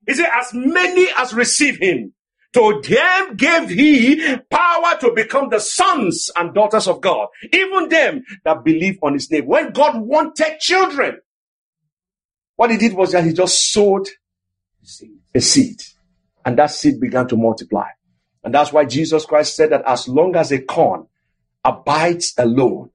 He 0.08 0.14
said, 0.16 0.30
as 0.34 0.54
many 0.54 1.08
as 1.18 1.34
receive 1.34 1.78
him, 1.78 2.14
to 2.54 2.82
them 2.88 3.36
gave 3.36 3.70
he 3.70 4.38
power 4.50 4.98
to 5.02 5.12
become 5.14 5.50
the 5.50 5.60
sons 5.60 6.32
and 6.38 6.54
daughters 6.54 6.88
of 6.88 7.02
God, 7.02 7.28
even 7.52 7.90
them 7.90 8.24
that 8.46 8.64
believe 8.64 8.98
on 9.02 9.14
his 9.14 9.30
name. 9.30 9.46
When 9.46 9.72
God 9.72 10.00
wanted 10.00 10.60
children, 10.60 11.20
what 12.56 12.72
he 12.72 12.78
did 12.78 12.94
was 12.94 13.12
that 13.12 13.26
he 13.26 13.34
just 13.34 13.74
sowed 13.74 14.08
a 15.34 15.42
seed, 15.42 15.82
and 16.46 16.58
that 16.60 16.68
seed 16.68 17.00
began 17.00 17.28
to 17.28 17.36
multiply. 17.36 17.88
And 18.44 18.54
that's 18.54 18.72
why 18.72 18.86
Jesus 18.86 19.26
Christ 19.26 19.56
said 19.56 19.72
that 19.72 19.84
as 19.86 20.08
long 20.08 20.36
as 20.36 20.52
a 20.52 20.62
corn 20.62 21.08
abides 21.64 22.34
alone, 22.38 22.92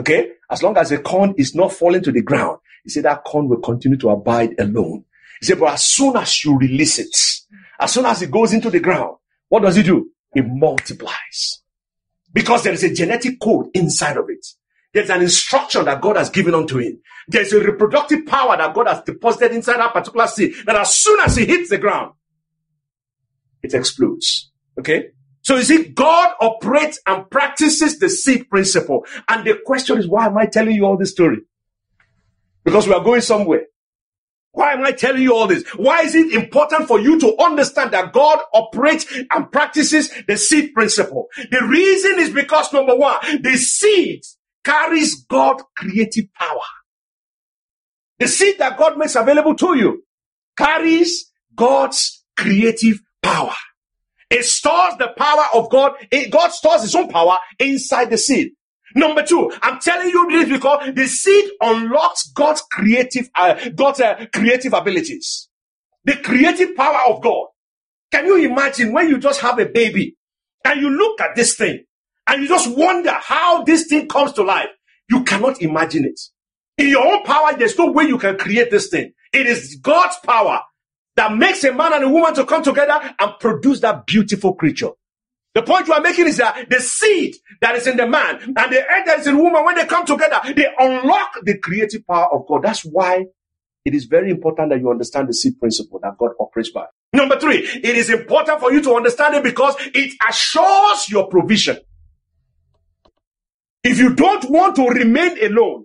okay, 0.00 0.32
as 0.50 0.62
long 0.62 0.78
as 0.78 0.90
a 0.90 0.98
corn 0.98 1.34
is 1.36 1.54
not 1.54 1.72
falling 1.72 2.02
to 2.02 2.10
the 2.10 2.22
ground, 2.22 2.58
he 2.82 2.90
said 2.90 3.04
that 3.04 3.24
corn 3.24 3.48
will 3.48 3.60
continue 3.60 3.98
to 3.98 4.08
abide 4.08 4.54
alone. 4.58 5.04
He 5.40 5.46
said, 5.46 5.60
but 5.60 5.74
as 5.74 5.84
soon 5.84 6.16
as 6.16 6.44
you 6.44 6.56
release 6.56 6.98
it, 6.98 7.14
as 7.78 7.92
soon 7.92 8.06
as 8.06 8.22
it 8.22 8.30
goes 8.30 8.54
into 8.54 8.70
the 8.70 8.80
ground, 8.80 9.16
what 9.48 9.60
does 9.60 9.76
it 9.76 9.84
do? 9.84 10.10
It 10.34 10.46
multiplies. 10.46 11.60
Because 12.32 12.62
there 12.62 12.72
is 12.72 12.82
a 12.82 12.92
genetic 12.92 13.38
code 13.38 13.68
inside 13.74 14.16
of 14.16 14.30
it. 14.30 14.44
There's 14.92 15.10
an 15.10 15.22
instruction 15.22 15.84
that 15.84 16.00
God 16.00 16.16
has 16.16 16.30
given 16.30 16.54
unto 16.54 16.78
him. 16.78 17.00
There's 17.28 17.52
a 17.52 17.60
reproductive 17.60 18.26
power 18.26 18.56
that 18.56 18.74
God 18.74 18.88
has 18.88 19.02
deposited 19.02 19.52
inside 19.52 19.78
that 19.78 19.92
particular 19.92 20.26
seed 20.26 20.54
that 20.66 20.76
as 20.76 20.94
soon 20.94 21.20
as 21.20 21.36
it 21.36 21.48
hits 21.48 21.70
the 21.70 21.78
ground, 21.78 22.12
it 23.64 23.74
explodes. 23.74 24.52
Okay? 24.78 25.08
So 25.42 25.56
you 25.56 25.62
see, 25.62 25.88
God 25.88 26.34
operates 26.40 27.00
and 27.06 27.28
practices 27.30 27.98
the 27.98 28.08
seed 28.08 28.48
principle. 28.48 29.04
And 29.28 29.46
the 29.46 29.58
question 29.64 29.98
is, 29.98 30.08
why 30.08 30.26
am 30.26 30.38
I 30.38 30.46
telling 30.46 30.74
you 30.74 30.84
all 30.84 30.96
this 30.96 31.10
story? 31.10 31.38
Because 32.64 32.86
we 32.86 32.94
are 32.94 33.02
going 33.02 33.20
somewhere. 33.20 33.64
Why 34.52 34.72
am 34.72 34.84
I 34.84 34.92
telling 34.92 35.22
you 35.22 35.34
all 35.34 35.48
this? 35.48 35.64
Why 35.70 36.02
is 36.02 36.14
it 36.14 36.32
important 36.32 36.86
for 36.86 37.00
you 37.00 37.18
to 37.18 37.36
understand 37.42 37.90
that 37.90 38.12
God 38.12 38.38
operates 38.54 39.04
and 39.30 39.50
practices 39.50 40.10
the 40.28 40.36
seed 40.36 40.72
principle? 40.72 41.26
The 41.50 41.66
reason 41.66 42.20
is 42.20 42.30
because 42.30 42.72
number 42.72 42.94
one, 42.94 43.16
the 43.42 43.56
seed 43.56 44.22
carries 44.62 45.24
God 45.24 45.60
creative 45.76 46.32
power. 46.34 46.60
The 48.20 48.28
seed 48.28 48.58
that 48.58 48.78
God 48.78 48.96
makes 48.96 49.16
available 49.16 49.56
to 49.56 49.76
you 49.76 50.04
carries 50.56 51.32
God's 51.56 52.24
creative 52.38 53.00
power. 53.24 53.54
It 54.30 54.44
stores 54.44 54.94
the 54.98 55.08
power 55.16 55.44
of 55.54 55.70
God. 55.70 55.92
It, 56.10 56.30
God 56.30 56.48
stores 56.48 56.82
his 56.82 56.94
own 56.94 57.08
power 57.08 57.38
inside 57.58 58.10
the 58.10 58.18
seed. 58.18 58.52
Number 58.94 59.24
two, 59.24 59.52
I'm 59.62 59.80
telling 59.80 60.08
you 60.08 60.30
this 60.30 60.48
because 60.48 60.94
the 60.94 61.06
seed 61.06 61.50
unlocks 61.60 62.30
God's 62.30 62.62
creative, 62.70 63.28
uh, 63.34 63.70
God's 63.74 64.00
uh, 64.00 64.26
creative 64.32 64.72
abilities. 64.72 65.48
The 66.04 66.16
creative 66.16 66.76
power 66.76 67.12
of 67.12 67.22
God. 67.22 67.46
Can 68.12 68.26
you 68.26 68.36
imagine 68.44 68.92
when 68.92 69.08
you 69.08 69.18
just 69.18 69.40
have 69.40 69.58
a 69.58 69.66
baby 69.66 70.16
and 70.64 70.80
you 70.80 70.90
look 70.90 71.20
at 71.20 71.34
this 71.34 71.56
thing 71.56 71.84
and 72.28 72.42
you 72.42 72.48
just 72.48 72.76
wonder 72.76 73.12
how 73.12 73.64
this 73.64 73.86
thing 73.88 74.06
comes 74.06 74.32
to 74.34 74.42
life? 74.42 74.68
You 75.10 75.24
cannot 75.24 75.60
imagine 75.60 76.04
it. 76.04 76.20
In 76.78 76.88
your 76.88 77.06
own 77.06 77.24
power, 77.24 77.56
there's 77.56 77.78
no 77.78 77.90
way 77.90 78.04
you 78.04 78.18
can 78.18 78.36
create 78.36 78.70
this 78.70 78.88
thing. 78.88 79.12
It 79.32 79.46
is 79.46 79.78
God's 79.82 80.16
power 80.24 80.60
that 81.16 81.36
makes 81.36 81.62
a 81.64 81.72
man 81.72 81.92
and 81.92 82.04
a 82.04 82.08
woman 82.08 82.34
to 82.34 82.44
come 82.44 82.62
together 82.62 83.14
and 83.18 83.32
produce 83.38 83.80
that 83.80 84.06
beautiful 84.06 84.54
creature. 84.54 84.90
The 85.54 85.62
point 85.62 85.86
you 85.86 85.94
are 85.94 86.00
making 86.00 86.26
is 86.26 86.38
that 86.38 86.68
the 86.68 86.80
seed 86.80 87.36
that 87.60 87.76
is 87.76 87.86
in 87.86 87.96
the 87.96 88.08
man 88.08 88.40
and 88.42 88.54
the 88.72 88.80
egg 88.80 89.06
that 89.06 89.20
is 89.20 89.28
in 89.28 89.36
the 89.36 89.42
woman, 89.42 89.64
when 89.64 89.76
they 89.76 89.86
come 89.86 90.04
together, 90.04 90.40
they 90.52 90.66
unlock 90.78 91.38
the 91.44 91.58
creative 91.58 92.04
power 92.06 92.32
of 92.34 92.46
God. 92.48 92.62
That's 92.64 92.84
why 92.84 93.26
it 93.84 93.94
is 93.94 94.06
very 94.06 94.30
important 94.30 94.70
that 94.70 94.80
you 94.80 94.90
understand 94.90 95.28
the 95.28 95.34
seed 95.34 95.60
principle 95.60 96.00
that 96.02 96.18
God 96.18 96.30
operates 96.40 96.72
by. 96.72 96.86
Number 97.12 97.38
three, 97.38 97.58
it 97.58 97.84
is 97.84 98.10
important 98.10 98.58
for 98.58 98.72
you 98.72 98.82
to 98.82 98.94
understand 98.94 99.36
it 99.36 99.44
because 99.44 99.76
it 99.94 100.14
assures 100.28 101.08
your 101.08 101.28
provision. 101.28 101.78
If 103.84 103.98
you 103.98 104.14
don't 104.14 104.50
want 104.50 104.74
to 104.76 104.88
remain 104.88 105.38
alone, 105.44 105.84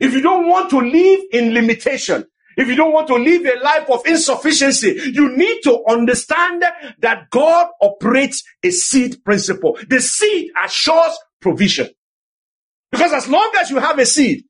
if 0.00 0.12
you 0.12 0.22
don't 0.22 0.48
want 0.48 0.70
to 0.70 0.78
live 0.78 1.20
in 1.30 1.54
limitation, 1.54 2.24
if 2.56 2.68
you 2.68 2.74
don't 2.74 2.92
want 2.92 3.08
to 3.08 3.14
live 3.14 3.44
a 3.44 3.62
life 3.62 3.88
of 3.90 4.06
insufficiency, 4.06 5.12
you 5.12 5.36
need 5.36 5.60
to 5.62 5.84
understand 5.88 6.64
that 6.98 7.30
God 7.30 7.68
operates 7.80 8.42
a 8.62 8.70
seed 8.70 9.24
principle. 9.24 9.78
The 9.88 10.00
seed 10.00 10.50
assures 10.62 11.18
provision. 11.40 11.88
Because 12.90 13.12
as 13.12 13.28
long 13.28 13.50
as 13.58 13.70
you 13.70 13.78
have 13.78 13.98
a 13.98 14.06
seed, 14.06 14.44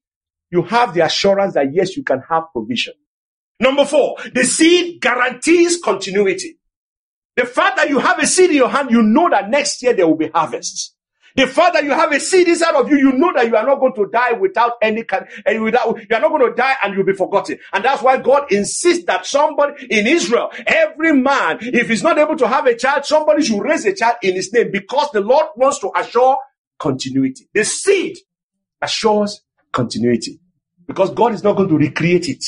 you 0.50 0.62
have 0.62 0.94
the 0.94 1.04
assurance 1.04 1.54
that 1.54 1.72
yes, 1.72 1.96
you 1.96 2.04
can 2.04 2.22
have 2.28 2.44
provision. 2.52 2.94
Number 3.58 3.84
four, 3.84 4.16
the 4.34 4.44
seed 4.44 5.00
guarantees 5.00 5.80
continuity. 5.82 6.58
The 7.36 7.46
fact 7.46 7.76
that 7.76 7.88
you 7.88 7.98
have 7.98 8.18
a 8.18 8.26
seed 8.26 8.50
in 8.50 8.56
your 8.56 8.68
hand, 8.68 8.90
you 8.90 9.02
know 9.02 9.28
that 9.30 9.50
next 9.50 9.82
year 9.82 9.94
there 9.94 10.06
will 10.06 10.16
be 10.16 10.28
harvests. 10.28 10.93
The 11.36 11.48
fact 11.48 11.74
that 11.74 11.82
you 11.82 11.90
have 11.90 12.12
a 12.12 12.20
seed 12.20 12.46
inside 12.46 12.76
of 12.76 12.88
you, 12.88 12.96
you 12.96 13.12
know 13.12 13.32
that 13.34 13.48
you 13.48 13.56
are 13.56 13.66
not 13.66 13.80
going 13.80 13.94
to 13.94 14.06
die 14.06 14.32
without 14.32 14.74
any 14.80 15.02
kind, 15.02 15.26
and 15.44 15.64
without, 15.64 15.98
you 15.98 16.16
are 16.16 16.20
not 16.20 16.30
going 16.30 16.48
to 16.48 16.54
die 16.54 16.76
and 16.82 16.94
you'll 16.94 17.04
be 17.04 17.12
forgotten. 17.12 17.58
And 17.72 17.84
that's 17.84 18.02
why 18.02 18.18
God 18.18 18.52
insists 18.52 19.04
that 19.06 19.26
somebody 19.26 19.86
in 19.90 20.06
Israel, 20.06 20.52
every 20.66 21.12
man, 21.12 21.58
if 21.60 21.88
he's 21.88 22.04
not 22.04 22.18
able 22.18 22.36
to 22.36 22.46
have 22.46 22.66
a 22.66 22.76
child, 22.76 23.04
somebody 23.04 23.42
should 23.42 23.60
raise 23.60 23.84
a 23.84 23.94
child 23.94 24.16
in 24.22 24.34
his 24.34 24.52
name 24.52 24.70
because 24.70 25.10
the 25.12 25.20
Lord 25.20 25.46
wants 25.56 25.80
to 25.80 25.90
assure 25.96 26.36
continuity. 26.78 27.48
The 27.52 27.64
seed 27.64 28.16
assures 28.80 29.42
continuity 29.72 30.40
because 30.86 31.10
God 31.10 31.32
is 31.32 31.42
not 31.42 31.56
going 31.56 31.68
to 31.68 31.76
recreate 31.76 32.28
it. 32.28 32.44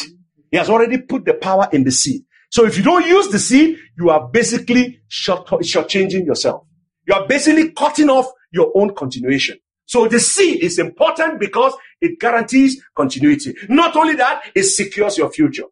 He 0.51 0.57
has 0.59 0.71
already 0.71 0.99
put 0.99 1.25
the 1.25 1.35
power 1.35 1.69
in 1.73 1.83
the 1.83 1.91
seed. 1.91 2.23
So 2.51 2.65
if 2.65 2.77
you 2.77 2.85
don't 2.85 3.07
use 3.07 3.29
the 3.29 3.41
seed, 3.41 3.79
you 3.99 4.11
are 4.11 4.29
basically 4.29 5.01
short, 5.09 5.47
shortchanging 5.49 6.25
yourself. 6.25 6.63
You 7.07 7.15
are 7.15 7.27
basically 7.27 7.73
cutting 7.73 8.11
off 8.11 8.27
your 8.57 8.73
own 8.75 8.95
continuation. 8.95 9.59
So 9.87 10.09
the 10.09 10.19
seed 10.19 10.63
is 10.63 10.81
important 10.81 11.39
because 11.39 11.75
it 12.01 12.19
guarantees 12.19 12.83
continuity. 12.97 13.55
Not 13.69 13.95
only 13.95 14.17
that, 14.17 14.43
it 14.55 14.65
secures 14.65 15.17
your 15.17 15.31
future. 15.31 15.67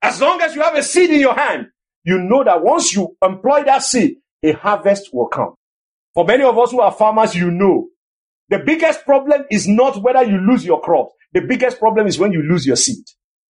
As 0.00 0.20
long 0.20 0.40
as 0.40 0.54
you 0.54 0.62
have 0.62 0.76
a 0.76 0.82
seed 0.82 1.10
in 1.10 1.20
your 1.20 1.34
hand, 1.34 1.66
you 2.04 2.18
know 2.18 2.44
that 2.44 2.62
once 2.62 2.94
you 2.94 3.16
employ 3.22 3.64
that 3.64 3.82
seed, 3.82 4.16
a 4.42 4.52
harvest 4.52 5.12
will 5.12 5.26
come. 5.26 5.54
For 6.14 6.24
many 6.24 6.44
of 6.44 6.56
us 6.58 6.70
who 6.70 6.80
are 6.80 6.92
farmers, 6.92 7.34
you 7.34 7.50
know 7.50 7.88
the 8.50 8.58
biggest 8.58 9.04
problem 9.04 9.44
is 9.50 9.68
not 9.68 10.02
whether 10.02 10.24
you 10.24 10.38
lose 10.38 10.64
your 10.64 10.80
crops. 10.80 11.14
The 11.32 11.40
biggest 11.40 11.78
problem 11.78 12.06
is 12.08 12.18
when 12.18 12.32
you 12.32 12.42
lose 12.42 12.66
your 12.66 12.76
seed. 12.76 13.04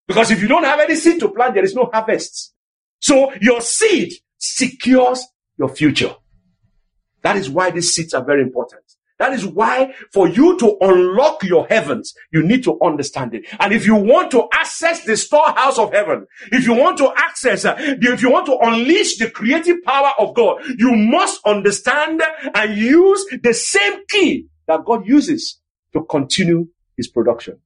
Because 0.07 0.31
if 0.31 0.43
you 0.43 0.49
don't 0.49 0.65
have 0.65 0.81
any 0.81 0.95
seed 0.95 1.21
to 1.21 1.31
plant, 1.31 1.55
there 1.55 1.65
is 1.65 1.75
no 1.75 1.89
harvest. 1.93 2.53
So 3.00 3.33
your 3.41 3.62
seed 3.62 4.12
secures 4.39 5.25
your 5.59 5.71
future. 5.71 6.15
That 7.23 7.37
is 7.37 7.50
why 7.50 7.71
these 7.71 7.95
seats 7.95 8.15
are 8.15 8.25
very 8.25 8.43
important. 8.43 8.83
That 9.21 9.35
is 9.35 9.47
why 9.47 9.95
for 10.12 10.29
you 10.29 10.59
to 10.59 10.79
unlock 10.81 11.45
your 11.45 11.67
heavens, 11.67 12.15
you 12.33 12.43
need 12.43 12.65
to 12.65 12.79
understand 12.81 13.35
it. 13.35 13.45
And 13.61 13.71
if 13.71 13.87
you 13.87 13.95
want 13.95 14.31
to 14.31 14.49
access 14.55 15.05
the 15.05 15.15
storehouse 15.15 15.79
of 15.79 15.93
heaven, 15.93 16.27
if 16.50 16.65
you 16.67 16.73
want 16.73 16.97
to 16.99 17.12
access, 17.15 17.67
uh, 17.67 17.75
if 17.79 18.23
you 18.23 18.31
want 18.31 18.47
to 18.47 18.57
unleash 18.62 19.19
the 19.19 19.31
creative 19.31 19.83
power 19.85 20.12
of 20.19 20.35
God, 20.35 20.65
you 20.79 20.97
must 20.97 21.39
understand 21.45 22.23
and 22.55 22.75
use 22.75 23.27
the 23.43 23.53
same 23.53 24.07
key 24.09 24.47
that 24.67 24.87
God 24.87 25.07
uses 25.07 25.61
to 25.93 26.03
continue 26.05 26.69
his 26.97 27.07
production. 27.07 27.59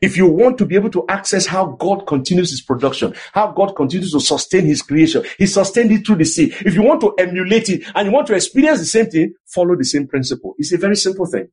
If 0.00 0.16
you 0.16 0.26
want 0.26 0.58
to 0.58 0.66
be 0.66 0.74
able 0.74 0.90
to 0.90 1.04
access 1.08 1.46
how 1.46 1.76
God 1.78 2.06
continues 2.06 2.50
his 2.50 2.60
production, 2.60 3.14
how 3.32 3.52
God 3.52 3.74
continues 3.74 4.12
to 4.12 4.20
sustain 4.20 4.66
his 4.66 4.82
creation, 4.82 5.24
he 5.38 5.46
sustained 5.46 5.90
it 5.92 6.06
through 6.06 6.16
the 6.16 6.24
sea. 6.24 6.52
If 6.60 6.74
you 6.74 6.82
want 6.82 7.00
to 7.00 7.14
emulate 7.18 7.70
it 7.70 7.84
and 7.94 8.06
you 8.06 8.12
want 8.12 8.26
to 8.26 8.34
experience 8.34 8.78
the 8.78 8.84
same 8.84 9.06
thing, 9.06 9.34
follow 9.46 9.74
the 9.74 9.84
same 9.84 10.06
principle. 10.06 10.54
It's 10.58 10.72
a 10.72 10.78
very 10.78 10.96
simple 10.96 11.26
thing. 11.26 11.48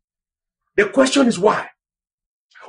The 0.76 0.90
question 0.90 1.28
is 1.28 1.40
why? 1.40 1.70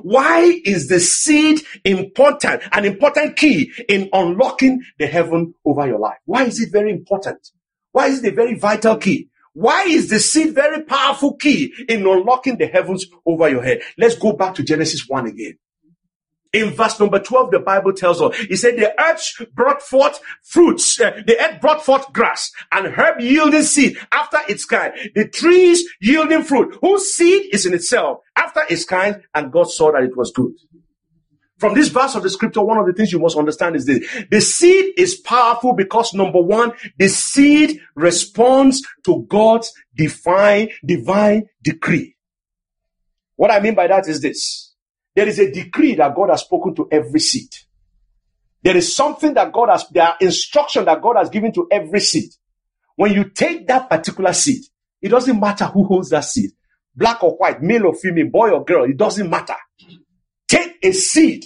Why 0.01 0.61
is 0.65 0.89
the 0.89 1.01
seed 1.01 1.61
important, 1.85 2.63
an 2.73 2.85
important 2.85 3.37
key 3.37 3.73
in 3.89 4.09
unlocking 4.13 4.83
the 4.99 5.07
heaven 5.07 5.55
over 5.65 5.87
your 5.87 5.99
life? 5.99 6.19
Why 6.25 6.45
is 6.45 6.61
it 6.61 6.73
very 6.73 6.91
important? 6.93 7.51
Why 7.93 8.09
is 8.09 8.23
it 8.23 8.33
a 8.33 8.35
very 8.35 8.59
vital 8.59 8.97
key? 8.97 9.29
Why 9.53 9.85
is 9.85 10.11
the 10.11 10.19
seed 10.19 10.53
very 10.53 10.83
powerful 10.83 11.37
key 11.37 11.73
in 11.89 12.05
unlocking 12.07 12.59
the 12.59 12.67
heavens 12.67 13.07
over 13.25 13.49
your 13.49 13.63
head? 13.63 13.83
Let's 13.97 14.17
go 14.17 14.33
back 14.33 14.55
to 14.57 14.65
Genesis 14.65 15.09
1 15.09 15.27
again. 15.29 15.59
In 16.55 16.71
verse 16.71 17.01
number 17.01 17.19
12, 17.19 17.51
the 17.51 17.59
Bible 17.59 17.93
tells 17.93 18.23
us, 18.23 18.37
he 18.39 18.55
said, 18.55 18.77
the 18.77 18.95
earth 19.03 19.43
brought 19.55 19.83
forth 19.83 20.21
fruits, 20.45 21.01
uh, 21.01 21.21
the 21.27 21.37
earth 21.43 21.61
brought 21.61 21.85
forth 21.85 22.13
grass 22.13 22.53
and 22.71 22.87
herb 22.87 23.21
yielding 23.21 23.65
seed 23.65 23.99
after 24.13 24.39
its 24.49 24.65
kind, 24.65 24.93
the 25.17 25.27
trees 25.29 25.85
yielding 26.01 26.45
fruit, 26.45 26.79
whose 26.81 27.13
seed 27.13 27.53
is 27.53 27.67
in 27.67 27.75
itself 27.75 28.19
after 28.37 28.61
its 28.71 28.85
kind, 28.85 29.21
and 29.35 29.51
God 29.51 29.69
saw 29.69 29.91
that 29.91 30.05
it 30.05 30.17
was 30.17 30.31
good. 30.31 30.53
From 31.59 31.75
this 31.75 31.89
verse 31.89 32.15
of 32.15 32.23
the 32.23 32.31
scripture, 32.31 32.63
one 32.63 32.79
of 32.79 32.87
the 32.87 32.93
things 32.93 33.11
you 33.11 33.19
must 33.19 33.37
understand 33.37 33.75
is 33.75 33.87
this. 33.87 34.07
The 34.31 34.41
seed 34.41 34.95
is 34.97 35.17
powerful 35.17 35.73
because 35.73 36.15
number 36.15 36.41
one, 36.41 36.73
the 36.99 37.09
seed 37.09 37.81
responds 37.97 38.81
to 39.07 39.27
God's 39.29 39.73
divine, 39.97 40.71
divine 40.85 41.49
decree. 41.63 42.15
What 43.35 43.51
I 43.51 43.59
mean 43.59 43.75
by 43.75 43.89
that 43.89 44.07
is 44.07 44.21
this. 44.21 44.74
There 45.15 45.29
is 45.29 45.39
a 45.39 45.51
decree 45.51 45.95
that 45.95 46.15
God 46.15 46.31
has 46.31 46.43
spoken 46.43 46.75
to 46.77 46.89
every 46.91 47.21
seed. 47.21 47.55
There 48.63 48.77
is 48.77 48.97
something 48.97 49.35
that 49.35 49.53
God 49.53 49.69
has, 49.69 49.87
there 49.91 50.05
are 50.05 50.17
instruction 50.21 50.87
that 50.87 51.03
God 51.03 51.17
has 51.17 51.29
given 51.29 51.53
to 51.53 51.69
every 51.71 52.01
seed. 52.01 52.31
When 52.97 53.13
you 53.13 53.25
take 53.25 53.67
that 53.69 53.91
particular 53.91 54.33
seed, 54.33 54.63
it 55.03 55.09
doesn't 55.09 55.39
matter 55.39 55.67
who 55.67 55.85
holds 55.85 56.11
that 56.11 56.25
seed. 56.25 56.51
Black 56.97 57.23
or 57.23 57.37
white, 57.37 57.63
male 57.63 57.87
or 57.87 57.95
female, 57.95 58.31
boy 58.31 58.51
or 58.51 58.65
girl, 58.65 58.85
it 58.85 58.97
doesn't 58.97 59.29
matter. 59.29 59.57
Take 60.49 60.79
a 60.83 60.93
seed, 60.93 61.45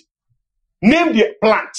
name 0.80 1.12
the 1.12 1.34
plant, 1.42 1.76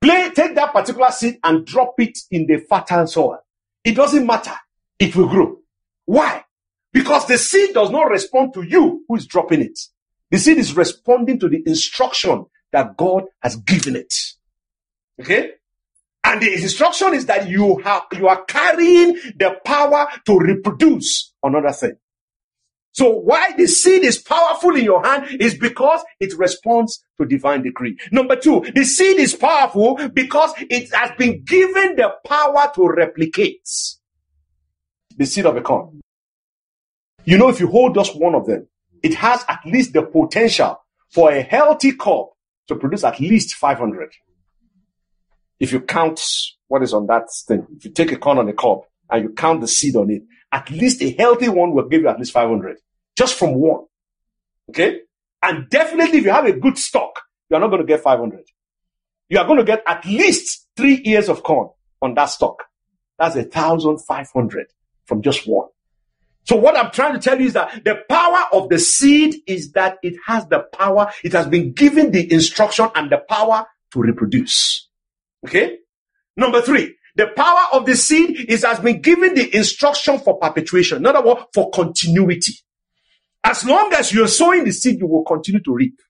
play, 0.00 0.30
take 0.34 0.54
that 0.54 0.72
particular 0.72 1.10
seed 1.10 1.38
and 1.42 1.66
drop 1.66 1.94
it 1.98 2.18
in 2.30 2.46
the 2.46 2.64
fertile 2.68 3.06
soil. 3.06 3.38
It 3.84 3.96
doesn't 3.96 4.26
matter. 4.26 4.54
It 4.98 5.14
will 5.16 5.28
grow. 5.28 5.56
Why? 6.04 6.44
Because 6.92 7.26
the 7.26 7.38
seed 7.38 7.74
does 7.74 7.90
not 7.90 8.10
respond 8.10 8.54
to 8.54 8.62
you 8.62 9.04
who 9.08 9.16
is 9.16 9.26
dropping 9.26 9.62
it. 9.62 9.78
The 10.32 10.38
seed 10.38 10.56
is 10.56 10.74
responding 10.74 11.38
to 11.40 11.48
the 11.48 11.62
instruction 11.66 12.46
that 12.72 12.96
God 12.96 13.24
has 13.42 13.56
given 13.56 13.94
it. 13.94 14.14
Okay? 15.20 15.50
And 16.24 16.40
the 16.40 16.54
instruction 16.54 17.12
is 17.12 17.26
that 17.26 17.50
you 17.50 17.78
have, 17.84 18.04
you 18.16 18.28
are 18.28 18.42
carrying 18.44 19.12
the 19.36 19.56
power 19.62 20.08
to 20.24 20.38
reproduce 20.38 21.34
another 21.42 21.72
thing. 21.72 21.96
So 22.92 23.10
why 23.10 23.52
the 23.58 23.66
seed 23.66 24.04
is 24.04 24.22
powerful 24.22 24.74
in 24.74 24.84
your 24.84 25.04
hand 25.04 25.36
is 25.38 25.54
because 25.54 26.02
it 26.18 26.34
responds 26.38 27.04
to 27.20 27.26
divine 27.26 27.62
decree. 27.62 27.98
Number 28.10 28.36
two, 28.36 28.64
the 28.74 28.84
seed 28.84 29.18
is 29.18 29.34
powerful 29.34 29.96
because 30.14 30.54
it 30.58 30.94
has 30.94 31.10
been 31.18 31.44
given 31.44 31.96
the 31.96 32.10
power 32.26 32.72
to 32.74 32.88
replicate. 32.88 33.68
The 35.14 35.26
seed 35.26 35.44
of 35.44 35.56
a 35.56 35.60
corn. 35.60 36.00
You 37.24 37.36
know, 37.36 37.50
if 37.50 37.60
you 37.60 37.66
hold 37.68 37.94
just 37.94 38.18
one 38.18 38.34
of 38.34 38.46
them, 38.46 38.66
it 39.02 39.14
has 39.14 39.44
at 39.48 39.60
least 39.66 39.92
the 39.92 40.02
potential 40.02 40.80
for 41.10 41.30
a 41.30 41.42
healthy 41.42 41.92
cob 41.92 42.28
to 42.68 42.76
produce 42.76 43.04
at 43.04 43.20
least 43.20 43.54
500. 43.54 44.12
If 45.60 45.72
you 45.72 45.80
count 45.80 46.20
what 46.68 46.82
is 46.82 46.94
on 46.94 47.06
that 47.06 47.24
thing, 47.46 47.66
if 47.76 47.84
you 47.84 47.90
take 47.90 48.12
a 48.12 48.16
corn 48.16 48.38
on 48.38 48.48
a 48.48 48.52
cob 48.52 48.82
and 49.10 49.22
you 49.22 49.30
count 49.30 49.60
the 49.60 49.68
seed 49.68 49.96
on 49.96 50.10
it, 50.10 50.22
at 50.50 50.70
least 50.70 51.02
a 51.02 51.12
healthy 51.12 51.48
one 51.48 51.72
will 51.72 51.88
give 51.88 52.02
you 52.02 52.08
at 52.08 52.18
least 52.18 52.32
500 52.32 52.78
just 53.16 53.38
from 53.38 53.54
one. 53.54 53.84
Okay. 54.70 55.00
And 55.42 55.68
definitely 55.68 56.18
if 56.18 56.24
you 56.24 56.30
have 56.30 56.46
a 56.46 56.52
good 56.52 56.78
stock, 56.78 57.20
you 57.50 57.56
are 57.56 57.60
not 57.60 57.68
going 57.68 57.82
to 57.82 57.86
get 57.86 58.00
500. 58.00 58.40
You 59.28 59.38
are 59.38 59.46
going 59.46 59.58
to 59.58 59.64
get 59.64 59.82
at 59.86 60.04
least 60.04 60.68
three 60.76 61.00
ears 61.04 61.28
of 61.28 61.42
corn 61.42 61.70
on 62.00 62.14
that 62.14 62.26
stock. 62.26 62.64
That's 63.18 63.36
a 63.36 63.44
thousand 63.44 63.98
five 63.98 64.28
hundred 64.32 64.66
from 65.06 65.22
just 65.22 65.46
one. 65.46 65.68
So 66.44 66.56
what 66.56 66.76
I'm 66.76 66.90
trying 66.90 67.14
to 67.14 67.20
tell 67.20 67.38
you 67.38 67.46
is 67.46 67.52
that 67.52 67.84
the 67.84 68.02
power 68.08 68.44
of 68.52 68.68
the 68.68 68.78
seed 68.78 69.36
is 69.46 69.72
that 69.72 69.98
it 70.02 70.16
has 70.26 70.46
the 70.46 70.60
power. 70.60 71.10
It 71.22 71.32
has 71.32 71.46
been 71.46 71.72
given 71.72 72.10
the 72.10 72.32
instruction 72.32 72.88
and 72.94 73.10
the 73.10 73.18
power 73.18 73.66
to 73.92 74.00
reproduce. 74.00 74.88
Okay. 75.46 75.78
Number 76.36 76.60
three, 76.62 76.96
the 77.14 77.28
power 77.28 77.60
of 77.72 77.86
the 77.86 77.94
seed 77.94 78.50
is 78.50 78.64
has 78.64 78.80
been 78.80 79.00
given 79.02 79.34
the 79.34 79.54
instruction 79.54 80.18
for 80.18 80.38
perpetuation. 80.38 80.98
In 80.98 81.06
other 81.06 81.22
words, 81.22 81.42
for 81.54 81.70
continuity. 81.70 82.54
As 83.44 83.64
long 83.64 83.92
as 83.92 84.12
you're 84.12 84.28
sowing 84.28 84.64
the 84.64 84.72
seed, 84.72 84.98
you 84.98 85.06
will 85.06 85.24
continue 85.24 85.60
to 85.60 85.74
reap. 85.74 86.00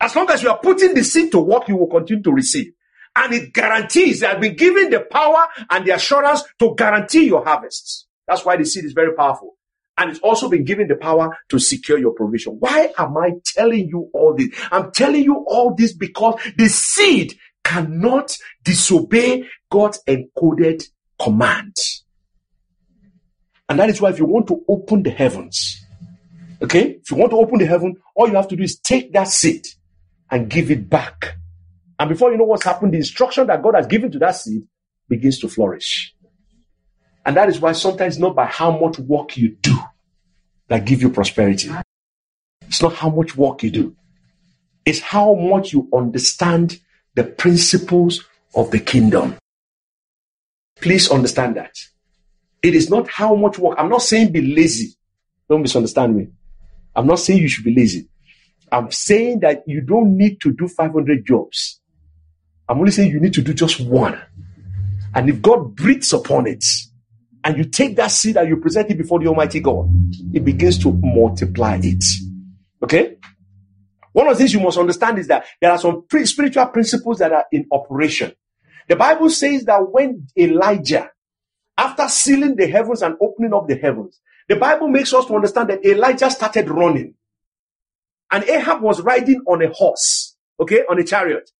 As 0.00 0.14
long 0.14 0.30
as 0.30 0.42
you 0.42 0.50
are 0.50 0.58
putting 0.58 0.94
the 0.94 1.04
seed 1.04 1.32
to 1.32 1.40
work, 1.40 1.68
you 1.68 1.76
will 1.76 1.88
continue 1.88 2.22
to 2.22 2.32
receive. 2.32 2.72
And 3.16 3.34
it 3.34 3.52
guarantees, 3.52 4.20
that 4.20 4.34
has 4.34 4.40
been 4.40 4.54
given 4.56 4.90
the 4.90 5.00
power 5.00 5.46
and 5.70 5.84
the 5.84 5.90
assurance 5.90 6.44
to 6.60 6.74
guarantee 6.76 7.26
your 7.26 7.44
harvests. 7.44 8.06
That's 8.26 8.44
why 8.44 8.56
the 8.56 8.64
seed 8.64 8.84
is 8.84 8.92
very 8.92 9.14
powerful. 9.14 9.57
And 9.98 10.10
it's 10.10 10.20
also 10.20 10.48
been 10.48 10.64
given 10.64 10.86
the 10.86 10.94
power 10.94 11.36
to 11.48 11.58
secure 11.58 11.98
your 11.98 12.12
provision. 12.12 12.56
Why 12.60 12.92
am 12.96 13.16
I 13.18 13.32
telling 13.44 13.88
you 13.88 14.08
all 14.14 14.34
this? 14.34 14.48
I'm 14.70 14.92
telling 14.92 15.24
you 15.24 15.44
all 15.48 15.74
this 15.74 15.92
because 15.92 16.40
the 16.56 16.68
seed 16.68 17.36
cannot 17.64 18.36
disobey 18.64 19.44
God's 19.70 20.00
encoded 20.06 20.84
command. 21.20 21.76
And 23.68 23.78
that 23.78 23.90
is 23.90 24.00
why 24.00 24.10
if 24.10 24.18
you 24.18 24.24
want 24.24 24.46
to 24.48 24.64
open 24.68 25.02
the 25.02 25.10
heavens, 25.10 25.84
okay, 26.62 26.98
if 27.02 27.10
you 27.10 27.16
want 27.16 27.32
to 27.32 27.36
open 27.36 27.58
the 27.58 27.66
heaven, 27.66 27.96
all 28.14 28.28
you 28.28 28.36
have 28.36 28.48
to 28.48 28.56
do 28.56 28.62
is 28.62 28.78
take 28.78 29.12
that 29.12 29.28
seed 29.28 29.66
and 30.30 30.48
give 30.48 30.70
it 30.70 30.88
back. 30.88 31.36
And 31.98 32.08
before 32.08 32.30
you 32.30 32.38
know 32.38 32.44
what's 32.44 32.64
happened, 32.64 32.94
the 32.94 32.98
instruction 32.98 33.48
that 33.48 33.62
God 33.62 33.74
has 33.74 33.86
given 33.86 34.12
to 34.12 34.18
that 34.20 34.36
seed 34.36 34.62
begins 35.08 35.40
to 35.40 35.48
flourish. 35.48 36.14
And 37.24 37.36
that 37.36 37.48
is 37.48 37.60
why 37.60 37.72
sometimes 37.72 38.18
not 38.18 38.34
by 38.34 38.46
how 38.46 38.78
much 38.78 38.98
work 38.98 39.36
you 39.36 39.56
do 39.60 39.76
that 40.68 40.84
give 40.84 41.02
you 41.02 41.10
prosperity. 41.10 41.70
It's 42.66 42.82
not 42.82 42.94
how 42.94 43.10
much 43.10 43.36
work 43.36 43.62
you 43.62 43.70
do. 43.70 43.96
It's 44.84 45.00
how 45.00 45.34
much 45.34 45.72
you 45.72 45.88
understand 45.92 46.80
the 47.14 47.24
principles 47.24 48.24
of 48.54 48.70
the 48.70 48.78
kingdom. 48.78 49.36
Please 50.80 51.10
understand 51.10 51.56
that. 51.56 51.74
It 52.62 52.74
is 52.74 52.90
not 52.90 53.08
how 53.08 53.34
much 53.34 53.58
work. 53.58 53.76
I'm 53.78 53.88
not 53.88 54.02
saying 54.02 54.32
be 54.32 54.40
lazy. 54.40 54.94
Don't 55.48 55.62
misunderstand 55.62 56.16
me. 56.16 56.28
I'm 56.94 57.06
not 57.06 57.18
saying 57.18 57.40
you 57.40 57.48
should 57.48 57.64
be 57.64 57.74
lazy. 57.74 58.08
I'm 58.70 58.90
saying 58.90 59.40
that 59.40 59.62
you 59.66 59.80
don't 59.80 60.16
need 60.16 60.40
to 60.42 60.52
do 60.52 60.68
500 60.68 61.24
jobs. 61.26 61.80
I'm 62.68 62.78
only 62.78 62.90
saying 62.90 63.10
you 63.10 63.20
need 63.20 63.34
to 63.34 63.42
do 63.42 63.54
just 63.54 63.80
one. 63.80 64.20
And 65.14 65.28
if 65.30 65.40
God 65.40 65.74
breathes 65.74 66.12
upon 66.12 66.46
it, 66.46 66.64
and 67.48 67.56
you 67.56 67.64
take 67.64 67.96
that 67.96 68.10
seed 68.10 68.36
and 68.36 68.46
you 68.46 68.58
present 68.58 68.90
it 68.90 68.98
before 68.98 69.18
the 69.18 69.26
Almighty 69.26 69.60
God, 69.60 69.88
it 70.34 70.44
begins 70.44 70.76
to 70.80 70.92
multiply 70.92 71.80
it. 71.82 72.04
Okay? 72.82 73.16
One 74.12 74.26
of 74.26 74.34
the 74.34 74.38
things 74.40 74.52
you 74.52 74.60
must 74.60 74.76
understand 74.76 75.18
is 75.18 75.28
that 75.28 75.46
there 75.58 75.70
are 75.70 75.78
some 75.78 76.06
pre- 76.06 76.26
spiritual 76.26 76.66
principles 76.66 77.20
that 77.20 77.32
are 77.32 77.46
in 77.50 77.64
operation. 77.72 78.34
The 78.86 78.96
Bible 78.96 79.30
says 79.30 79.64
that 79.64 79.78
when 79.78 80.26
Elijah, 80.36 81.10
after 81.78 82.06
sealing 82.08 82.54
the 82.54 82.66
heavens 82.66 83.00
and 83.00 83.16
opening 83.18 83.54
up 83.54 83.66
the 83.66 83.76
heavens, 83.76 84.20
the 84.46 84.56
Bible 84.56 84.88
makes 84.88 85.14
us 85.14 85.24
to 85.24 85.34
understand 85.34 85.70
that 85.70 85.82
Elijah 85.86 86.30
started 86.30 86.68
running. 86.68 87.14
And 88.30 88.44
Ahab 88.44 88.82
was 88.82 89.00
riding 89.00 89.40
on 89.46 89.62
a 89.62 89.72
horse, 89.72 90.36
okay, 90.60 90.82
on 90.86 90.98
a 90.98 91.04
chariot. 91.04 91.50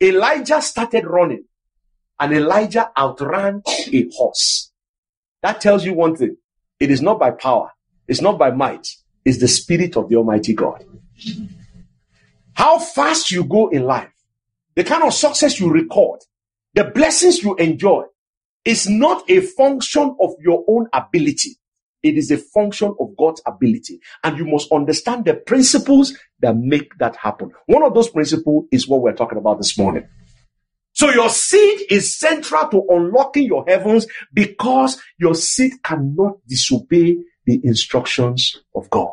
Elijah 0.00 0.62
started 0.62 1.04
running. 1.04 1.44
And 2.18 2.32
Elijah 2.32 2.90
outran 2.96 3.60
a 3.92 4.08
horse. 4.16 4.70
That 5.44 5.60
tells 5.60 5.84
you 5.84 5.92
one 5.92 6.16
thing. 6.16 6.38
It 6.80 6.90
is 6.90 7.02
not 7.02 7.18
by 7.20 7.30
power. 7.30 7.70
It's 8.08 8.22
not 8.22 8.38
by 8.38 8.50
might. 8.50 8.88
It's 9.26 9.40
the 9.40 9.46
spirit 9.46 9.94
of 9.94 10.08
the 10.08 10.16
Almighty 10.16 10.54
God. 10.54 10.86
How 12.54 12.78
fast 12.78 13.30
you 13.30 13.44
go 13.44 13.68
in 13.68 13.84
life, 13.84 14.08
the 14.74 14.84
kind 14.84 15.02
of 15.02 15.12
success 15.12 15.60
you 15.60 15.70
record, 15.70 16.20
the 16.72 16.84
blessings 16.84 17.42
you 17.42 17.56
enjoy 17.56 18.04
is 18.64 18.88
not 18.88 19.28
a 19.30 19.42
function 19.42 20.16
of 20.18 20.30
your 20.40 20.64
own 20.66 20.88
ability. 20.94 21.58
It 22.02 22.16
is 22.16 22.30
a 22.30 22.38
function 22.38 22.94
of 22.98 23.14
God's 23.14 23.42
ability. 23.44 24.00
And 24.22 24.38
you 24.38 24.46
must 24.46 24.72
understand 24.72 25.26
the 25.26 25.34
principles 25.34 26.16
that 26.40 26.56
make 26.56 26.96
that 26.96 27.16
happen. 27.16 27.50
One 27.66 27.82
of 27.82 27.92
those 27.92 28.08
principles 28.08 28.64
is 28.72 28.88
what 28.88 29.02
we're 29.02 29.12
talking 29.12 29.36
about 29.36 29.58
this 29.58 29.76
morning. 29.76 30.08
So 30.94 31.10
your 31.10 31.28
seed 31.28 31.80
is 31.90 32.16
central 32.16 32.68
to 32.68 32.86
unlocking 32.88 33.44
your 33.44 33.64
heavens 33.66 34.06
because 34.32 35.00
your 35.18 35.34
seed 35.34 35.82
cannot 35.82 36.36
disobey 36.46 37.18
the 37.46 37.60
instructions 37.64 38.56
of 38.74 38.88
God. 38.90 39.10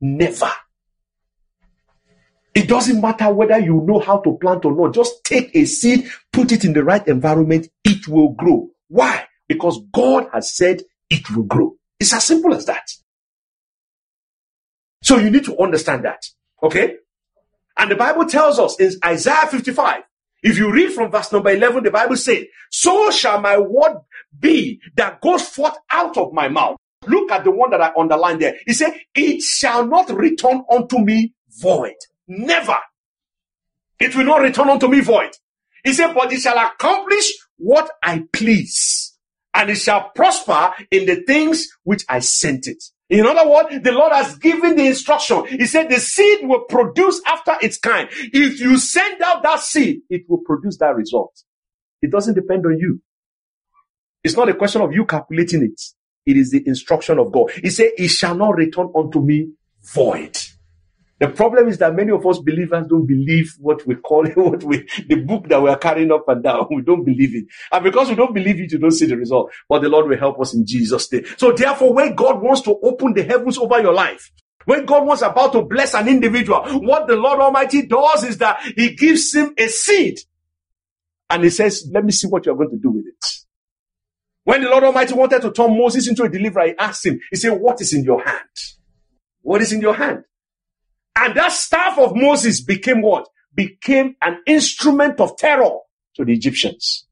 Never. 0.00 0.50
It 2.54 2.66
doesn't 2.66 3.00
matter 3.00 3.32
whether 3.32 3.58
you 3.58 3.82
know 3.86 4.00
how 4.00 4.18
to 4.18 4.38
plant 4.38 4.64
or 4.64 4.74
not. 4.74 4.94
Just 4.94 5.22
take 5.22 5.54
a 5.54 5.66
seed, 5.66 6.10
put 6.32 6.50
it 6.50 6.64
in 6.64 6.72
the 6.72 6.82
right 6.82 7.06
environment, 7.06 7.68
it 7.84 8.08
will 8.08 8.30
grow. 8.30 8.70
Why? 8.88 9.26
Because 9.46 9.80
God 9.92 10.28
has 10.32 10.56
said 10.56 10.82
it 11.10 11.30
will 11.30 11.44
grow. 11.44 11.76
It's 12.00 12.12
as 12.14 12.24
simple 12.24 12.54
as 12.54 12.64
that. 12.66 12.90
So 15.02 15.18
you 15.18 15.30
need 15.30 15.44
to 15.44 15.58
understand 15.58 16.04
that. 16.04 16.24
Okay? 16.62 16.96
And 17.76 17.90
the 17.90 17.96
Bible 17.96 18.24
tells 18.24 18.58
us 18.58 18.80
in 18.80 18.92
Isaiah 19.04 19.46
55, 19.46 20.02
if 20.42 20.56
you 20.56 20.72
read 20.72 20.92
from 20.92 21.10
verse 21.10 21.32
number 21.32 21.50
11, 21.50 21.84
the 21.84 21.90
Bible 21.90 22.16
says, 22.16 22.44
so 22.70 23.10
shall 23.10 23.40
my 23.40 23.58
word 23.58 23.98
be 24.38 24.80
that 24.96 25.20
goes 25.20 25.42
forth 25.48 25.76
out 25.90 26.16
of 26.16 26.32
my 26.32 26.48
mouth. 26.48 26.76
Look 27.06 27.30
at 27.30 27.44
the 27.44 27.50
one 27.50 27.70
that 27.70 27.80
I 27.80 27.92
underlined 27.96 28.40
there. 28.42 28.56
He 28.66 28.72
said, 28.72 28.92
it 29.14 29.42
shall 29.42 29.86
not 29.86 30.10
return 30.10 30.62
unto 30.70 30.98
me 30.98 31.34
void. 31.60 31.96
Never. 32.26 32.76
It 33.98 34.14
will 34.14 34.24
not 34.24 34.42
return 34.42 34.68
unto 34.68 34.88
me 34.88 35.00
void. 35.00 35.30
He 35.84 35.92
said, 35.92 36.14
but 36.14 36.32
it 36.32 36.40
shall 36.40 36.58
accomplish 36.58 37.32
what 37.56 37.90
I 38.02 38.24
please, 38.32 39.16
and 39.54 39.70
it 39.70 39.76
shall 39.76 40.10
prosper 40.14 40.72
in 40.90 41.06
the 41.06 41.22
things 41.22 41.68
which 41.82 42.04
I 42.08 42.20
sent 42.20 42.66
it. 42.66 42.82
In 43.10 43.26
other 43.26 43.48
words, 43.48 43.82
the 43.82 43.92
Lord 43.92 44.12
has 44.12 44.36
given 44.36 44.76
the 44.76 44.86
instruction. 44.86 45.46
He 45.46 45.66
said 45.66 45.88
the 45.88 46.00
seed 46.00 46.40
will 46.42 46.62
produce 46.62 47.22
after 47.26 47.54
its 47.62 47.78
kind. 47.78 48.08
If 48.12 48.60
you 48.60 48.78
send 48.78 49.22
out 49.22 49.42
that 49.44 49.60
seed, 49.60 50.00
it 50.10 50.22
will 50.28 50.42
produce 50.44 50.76
that 50.78 50.94
result. 50.94 51.32
It 52.02 52.10
doesn't 52.10 52.34
depend 52.34 52.66
on 52.66 52.78
you. 52.78 53.00
It's 54.22 54.36
not 54.36 54.48
a 54.48 54.54
question 54.54 54.82
of 54.82 54.92
you 54.92 55.06
calculating 55.06 55.62
it. 55.62 55.80
It 56.26 56.36
is 56.36 56.50
the 56.50 56.62
instruction 56.66 57.18
of 57.18 57.32
God. 57.32 57.50
He 57.52 57.70
said, 57.70 57.92
it 57.96 58.08
shall 58.08 58.34
not 58.34 58.56
return 58.56 58.92
unto 58.94 59.20
me 59.22 59.52
void. 59.94 60.36
The 61.20 61.28
problem 61.28 61.68
is 61.68 61.78
that 61.78 61.94
many 61.94 62.12
of 62.12 62.24
us 62.26 62.38
believers 62.38 62.86
don't 62.88 63.06
believe 63.06 63.54
what 63.58 63.84
we 63.86 63.96
call 63.96 64.26
it, 64.26 64.36
what 64.36 64.62
we, 64.62 64.88
the 65.08 65.16
book 65.16 65.48
that 65.48 65.60
we 65.60 65.68
are 65.68 65.78
carrying 65.78 66.12
up 66.12 66.28
and 66.28 66.42
down. 66.42 66.66
We 66.78 66.82
don't 66.82 67.04
believe 67.04 67.34
it. 67.34 67.46
And 67.72 67.84
because 67.84 68.08
we 68.08 68.14
don't 68.14 68.34
believe 68.34 68.60
it, 68.60 68.72
you 68.72 68.78
don't 68.78 68.92
see 68.92 69.06
the 69.06 69.16
result. 69.16 69.50
But 69.68 69.82
the 69.82 69.88
Lord 69.88 70.08
will 70.08 70.18
help 70.18 70.40
us 70.40 70.54
in 70.54 70.64
Jesus' 70.64 71.10
name. 71.12 71.24
So 71.36 71.52
therefore, 71.52 71.92
when 71.92 72.14
God 72.14 72.40
wants 72.40 72.62
to 72.62 72.78
open 72.82 73.14
the 73.14 73.24
heavens 73.24 73.58
over 73.58 73.80
your 73.80 73.94
life, 73.94 74.30
when 74.64 74.84
God 74.84 75.06
was 75.06 75.22
about 75.22 75.52
to 75.54 75.62
bless 75.62 75.94
an 75.94 76.08
individual, 76.08 76.62
what 76.80 77.08
the 77.08 77.16
Lord 77.16 77.40
Almighty 77.40 77.86
does 77.86 78.22
is 78.22 78.38
that 78.38 78.60
He 78.76 78.94
gives 78.94 79.34
him 79.34 79.54
a 79.56 79.66
seed. 79.66 80.20
And 81.30 81.42
He 81.42 81.50
says, 81.50 81.88
let 81.92 82.04
me 82.04 82.12
see 82.12 82.28
what 82.28 82.46
you're 82.46 82.56
going 82.56 82.70
to 82.70 82.78
do 82.78 82.90
with 82.90 83.06
it. 83.06 83.26
When 84.44 84.62
the 84.62 84.68
Lord 84.68 84.84
Almighty 84.84 85.14
wanted 85.14 85.42
to 85.42 85.52
turn 85.52 85.76
Moses 85.76 86.06
into 86.06 86.22
a 86.22 86.28
deliverer, 86.28 86.68
He 86.68 86.74
asked 86.78 87.04
him, 87.06 87.18
He 87.30 87.36
said, 87.36 87.58
what 87.58 87.80
is 87.80 87.92
in 87.92 88.04
your 88.04 88.22
hand? 88.22 88.48
What 89.42 89.62
is 89.62 89.72
in 89.72 89.80
your 89.80 89.94
hand? 89.94 90.24
And 91.18 91.34
that 91.36 91.52
staff 91.52 91.98
of 91.98 92.14
Moses 92.14 92.60
became 92.60 93.02
what? 93.02 93.28
Became 93.54 94.14
an 94.22 94.40
instrument 94.46 95.20
of 95.20 95.36
terror 95.36 95.70
to 96.14 96.24
the 96.24 96.32
Egyptians. 96.32 97.06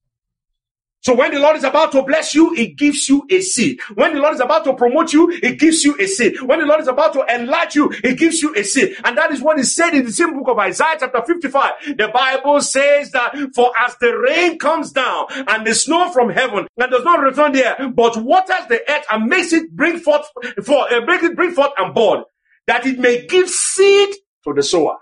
So 1.07 1.15
when 1.15 1.33
the 1.33 1.39
Lord 1.39 1.57
is 1.57 1.63
about 1.63 1.93
to 1.93 2.03
bless 2.03 2.35
you, 2.35 2.53
He 2.55 2.67
gives 2.67 3.09
you 3.09 3.25
a 3.31 3.41
seed. 3.41 3.79
When 3.95 4.15
the 4.15 4.21
Lord 4.21 4.35
is 4.35 4.41
about 4.41 4.65
to 4.65 4.75
promote 4.75 5.13
you, 5.13 5.29
He 5.29 5.55
gives 5.55 5.85
you 5.85 5.97
a 6.01 6.07
seed. 6.09 6.41
When 6.41 6.59
the 6.59 6.67
Lord 6.67 6.81
is 6.81 6.89
about 6.89 7.13
to 7.13 7.25
enlarge 7.33 7.77
you, 7.77 7.91
He 8.03 8.17
gives 8.17 8.43
you 8.43 8.53
a 8.57 8.65
seed. 8.65 8.97
And 9.05 9.17
that 9.17 9.31
is 9.31 9.41
what 9.41 9.57
is 9.61 9.73
said 9.73 9.95
in 9.95 10.05
the 10.05 10.11
same 10.11 10.35
book 10.35 10.49
of 10.49 10.59
Isaiah 10.59 10.97
chapter 10.99 11.23
55. 11.23 11.97
The 11.97 12.09
Bible 12.09 12.61
says 12.61 13.13
that 13.13 13.37
for 13.55 13.71
as 13.87 13.97
the 14.01 14.19
rain 14.19 14.59
comes 14.59 14.91
down 14.91 15.27
and 15.47 15.65
the 15.65 15.77
snow 15.77 16.11
from 16.11 16.31
heaven 16.31 16.67
and 16.77 16.91
does 16.91 17.05
not 17.05 17.21
return 17.21 17.53
there, 17.53 17.89
but 17.89 18.17
waters 18.17 18.67
the 18.69 18.81
earth 18.91 19.05
and 19.09 19.27
makes 19.27 19.53
it 19.53 19.71
bring 19.77 20.01
forth, 20.01 20.27
for, 20.65 20.93
uh, 20.93 21.03
make 21.07 21.23
it 21.23 21.37
bring 21.37 21.53
forth 21.53 21.71
and 21.79 21.95
bud, 21.95 22.25
that 22.67 22.87
it 22.87 22.99
may 22.99 23.27
give 23.27 23.49
seed 23.49 24.15
to 24.45 24.53
the 24.53 24.63
sower 24.63 24.99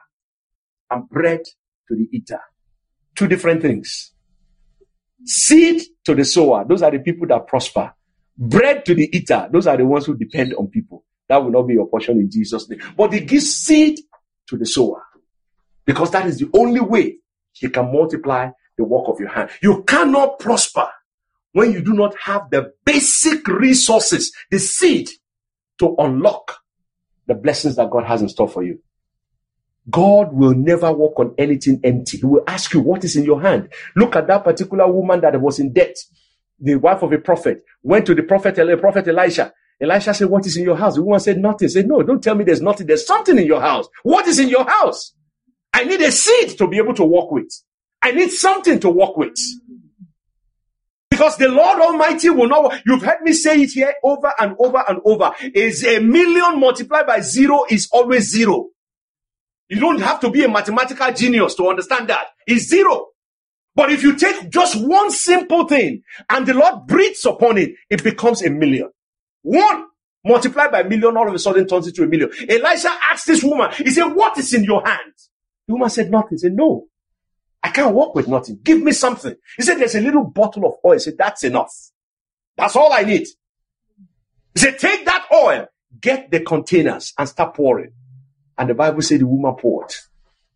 and 0.90 1.08
bread 1.08 1.40
to 1.88 1.96
the 1.96 2.08
eater. 2.12 2.40
Two 3.14 3.28
different 3.28 3.62
things. 3.62 4.12
Seed 5.24 5.82
to 6.04 6.14
the 6.14 6.24
sower, 6.24 6.64
those 6.68 6.82
are 6.82 6.90
the 6.90 6.98
people 6.98 7.26
that 7.28 7.46
prosper. 7.46 7.92
Bread 8.36 8.84
to 8.84 8.94
the 8.94 9.08
eater, 9.16 9.48
those 9.52 9.66
are 9.66 9.76
the 9.76 9.86
ones 9.86 10.06
who 10.06 10.16
depend 10.16 10.54
on 10.54 10.66
people. 10.68 11.04
That 11.28 11.42
will 11.42 11.50
not 11.50 11.62
be 11.62 11.74
your 11.74 11.88
portion 11.88 12.18
in 12.18 12.30
Jesus' 12.30 12.68
name. 12.68 12.80
But 12.96 13.14
it 13.14 13.26
gives 13.26 13.54
seed 13.54 13.98
to 14.48 14.58
the 14.58 14.66
sower 14.66 15.02
because 15.86 16.10
that 16.10 16.26
is 16.26 16.38
the 16.38 16.50
only 16.54 16.80
way 16.80 17.16
he 17.52 17.68
can 17.68 17.90
multiply 17.90 18.50
the 18.76 18.84
work 18.84 19.08
of 19.08 19.20
your 19.20 19.30
hand. 19.30 19.50
You 19.62 19.84
cannot 19.84 20.38
prosper 20.38 20.88
when 21.52 21.72
you 21.72 21.80
do 21.80 21.94
not 21.94 22.14
have 22.18 22.50
the 22.50 22.72
basic 22.84 23.46
resources, 23.46 24.32
the 24.50 24.58
seed 24.58 25.08
to 25.78 25.94
unlock 25.98 26.58
the 27.26 27.34
blessings 27.34 27.76
that 27.76 27.90
God 27.90 28.04
has 28.04 28.22
in 28.22 28.28
store 28.28 28.48
for 28.48 28.62
you. 28.62 28.80
God 29.90 30.32
will 30.32 30.54
never 30.54 30.92
work 30.92 31.18
on 31.18 31.34
anything 31.36 31.80
empty. 31.84 32.18
He 32.18 32.24
will 32.24 32.44
ask 32.46 32.72
you 32.72 32.80
what 32.80 33.04
is 33.04 33.16
in 33.16 33.24
your 33.24 33.42
hand. 33.42 33.68
Look 33.96 34.16
at 34.16 34.26
that 34.28 34.44
particular 34.44 34.90
woman 34.90 35.20
that 35.20 35.38
was 35.40 35.58
in 35.58 35.72
debt. 35.72 35.96
The 36.58 36.76
wife 36.76 37.02
of 37.02 37.12
a 37.12 37.18
prophet 37.18 37.64
went 37.82 38.06
to 38.06 38.14
the 38.14 38.22
prophet, 38.22 38.56
prophet 38.80 39.08
Elisha. 39.08 39.52
Elisha 39.80 40.14
said, 40.14 40.28
what 40.30 40.46
is 40.46 40.56
in 40.56 40.64
your 40.64 40.76
house? 40.76 40.94
The 40.94 41.02
woman 41.02 41.20
said, 41.20 41.38
nothing. 41.38 41.68
He 41.68 41.72
said, 41.72 41.86
no, 41.86 42.02
don't 42.02 42.22
tell 42.22 42.34
me 42.34 42.44
there's 42.44 42.62
nothing. 42.62 42.86
There's 42.86 43.06
something 43.06 43.36
in 43.38 43.46
your 43.46 43.60
house. 43.60 43.86
What 44.04 44.26
is 44.26 44.38
in 44.38 44.48
your 44.48 44.68
house? 44.68 45.14
I 45.72 45.84
need 45.84 46.00
a 46.00 46.12
seed 46.12 46.56
to 46.58 46.68
be 46.68 46.78
able 46.78 46.94
to 46.94 47.04
walk 47.04 47.32
with. 47.32 47.52
I 48.00 48.12
need 48.12 48.30
something 48.30 48.78
to 48.80 48.88
walk 48.88 49.16
with. 49.16 49.36
Because 51.14 51.36
the 51.36 51.46
Lord 51.46 51.80
Almighty 51.80 52.28
will 52.28 52.48
not, 52.48 52.82
you've 52.84 53.04
heard 53.04 53.20
me 53.22 53.32
say 53.32 53.62
it 53.62 53.70
here 53.70 53.94
over 54.02 54.32
and 54.40 54.56
over 54.58 54.82
and 54.88 54.98
over, 55.04 55.30
is 55.54 55.84
a 55.84 56.00
million 56.00 56.58
multiplied 56.58 57.06
by 57.06 57.20
zero 57.20 57.64
is 57.70 57.88
always 57.92 58.28
zero. 58.32 58.70
You 59.68 59.78
don't 59.78 60.00
have 60.00 60.18
to 60.22 60.30
be 60.30 60.42
a 60.42 60.48
mathematical 60.48 61.12
genius 61.12 61.54
to 61.54 61.68
understand 61.68 62.08
that. 62.08 62.26
It's 62.48 62.64
zero. 62.64 63.10
But 63.76 63.92
if 63.92 64.02
you 64.02 64.16
take 64.16 64.50
just 64.50 64.74
one 64.84 65.12
simple 65.12 65.68
thing 65.68 66.02
and 66.28 66.48
the 66.48 66.54
Lord 66.54 66.88
breathes 66.88 67.24
upon 67.24 67.58
it, 67.58 67.74
it 67.88 68.02
becomes 68.02 68.42
a 68.42 68.50
million. 68.50 68.90
One 69.42 69.84
multiplied 70.24 70.72
by 70.72 70.80
a 70.80 70.88
million 70.88 71.16
all 71.16 71.28
of 71.28 71.34
a 71.34 71.38
sudden 71.38 71.68
turns 71.68 71.86
into 71.86 72.02
a 72.02 72.08
million. 72.08 72.30
Elisha 72.48 72.90
asked 73.12 73.28
this 73.28 73.44
woman, 73.44 73.70
he 73.76 73.90
said, 73.90 74.08
what 74.08 74.36
is 74.36 74.52
in 74.52 74.64
your 74.64 74.84
hand? 74.84 75.12
The 75.68 75.74
woman 75.74 75.90
said 75.90 76.10
nothing. 76.10 76.30
He 76.32 76.38
said, 76.38 76.54
no, 76.54 76.86
I 77.64 77.70
can't 77.70 77.94
work 77.94 78.14
with 78.14 78.28
nothing. 78.28 78.60
Give 78.62 78.80
me 78.82 78.92
something. 78.92 79.34
He 79.56 79.62
said, 79.62 79.78
there's 79.78 79.94
a 79.94 80.00
little 80.00 80.24
bottle 80.24 80.66
of 80.66 80.74
oil. 80.84 80.92
He 80.92 80.98
said, 80.98 81.14
that's 81.16 81.44
enough. 81.44 81.74
That's 82.58 82.76
all 82.76 82.92
I 82.92 83.02
need. 83.02 83.26
He 84.54 84.60
said, 84.60 84.78
take 84.78 85.06
that 85.06 85.26
oil, 85.32 85.66
get 85.98 86.30
the 86.30 86.40
containers 86.40 87.14
and 87.16 87.26
start 87.26 87.54
pouring. 87.54 87.92
And 88.58 88.68
the 88.68 88.74
Bible 88.74 89.00
said 89.00 89.20
the 89.20 89.26
woman 89.26 89.54
poured. 89.54 89.92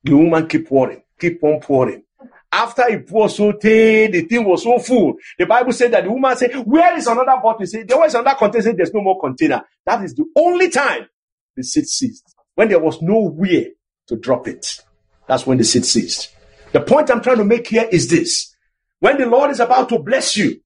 The 0.05 0.15
woman 0.15 0.47
keep 0.47 0.69
pouring, 0.69 1.03
keep 1.19 1.43
on 1.43 1.61
pouring. 1.61 2.05
After 2.53 2.87
it 2.89 3.09
poured 3.09 3.31
so 3.31 3.53
thin, 3.53 4.13
the 4.13 4.23
thing 4.23 4.45
was 4.45 4.63
so 4.63 4.79
full. 4.79 5.15
The 5.39 5.47
Bible 5.47 5.73
said 5.73 5.93
that 5.93 6.05
the 6.05 6.11
woman 6.11 6.37
said, 6.37 6.55
where 6.67 6.95
is 6.97 7.07
another 7.07 7.41
bottle? 7.43 7.61
He 7.61 7.67
said, 7.67 7.89
there 7.89 7.99
was 7.99 8.15
another 8.15 8.37
container. 8.39 8.63
Said, 8.63 8.77
There's 8.77 8.95
no 8.95 9.01
more 9.01 9.19
container. 9.19 9.63
That 9.85 10.05
is 10.05 10.15
the 10.15 10.27
only 10.37 10.69
time 10.69 11.09
the 11.57 11.63
seed 11.63 11.87
ceased. 11.87 12.35
When 12.55 12.69
there 12.69 12.79
was 12.79 13.01
nowhere 13.01 13.67
to 14.09 14.17
drop 14.17 14.47
it. 14.47 14.83
That's 15.27 15.47
when 15.47 15.59
the 15.59 15.65
seed 15.65 15.85
ceased. 15.85 16.35
The 16.73 16.81
point 16.81 17.11
I'm 17.11 17.23
trying 17.23 17.39
to 17.39 17.45
make 17.45 17.67
here 17.69 17.89
is 17.91 18.09
this. 18.09 18.55
When 19.01 19.19
the 19.19 19.27
Lord 19.27 19.51
is 19.51 19.61
about 19.61 19.89
to 19.91 19.99
bless 19.99 20.37
you, 20.37 20.61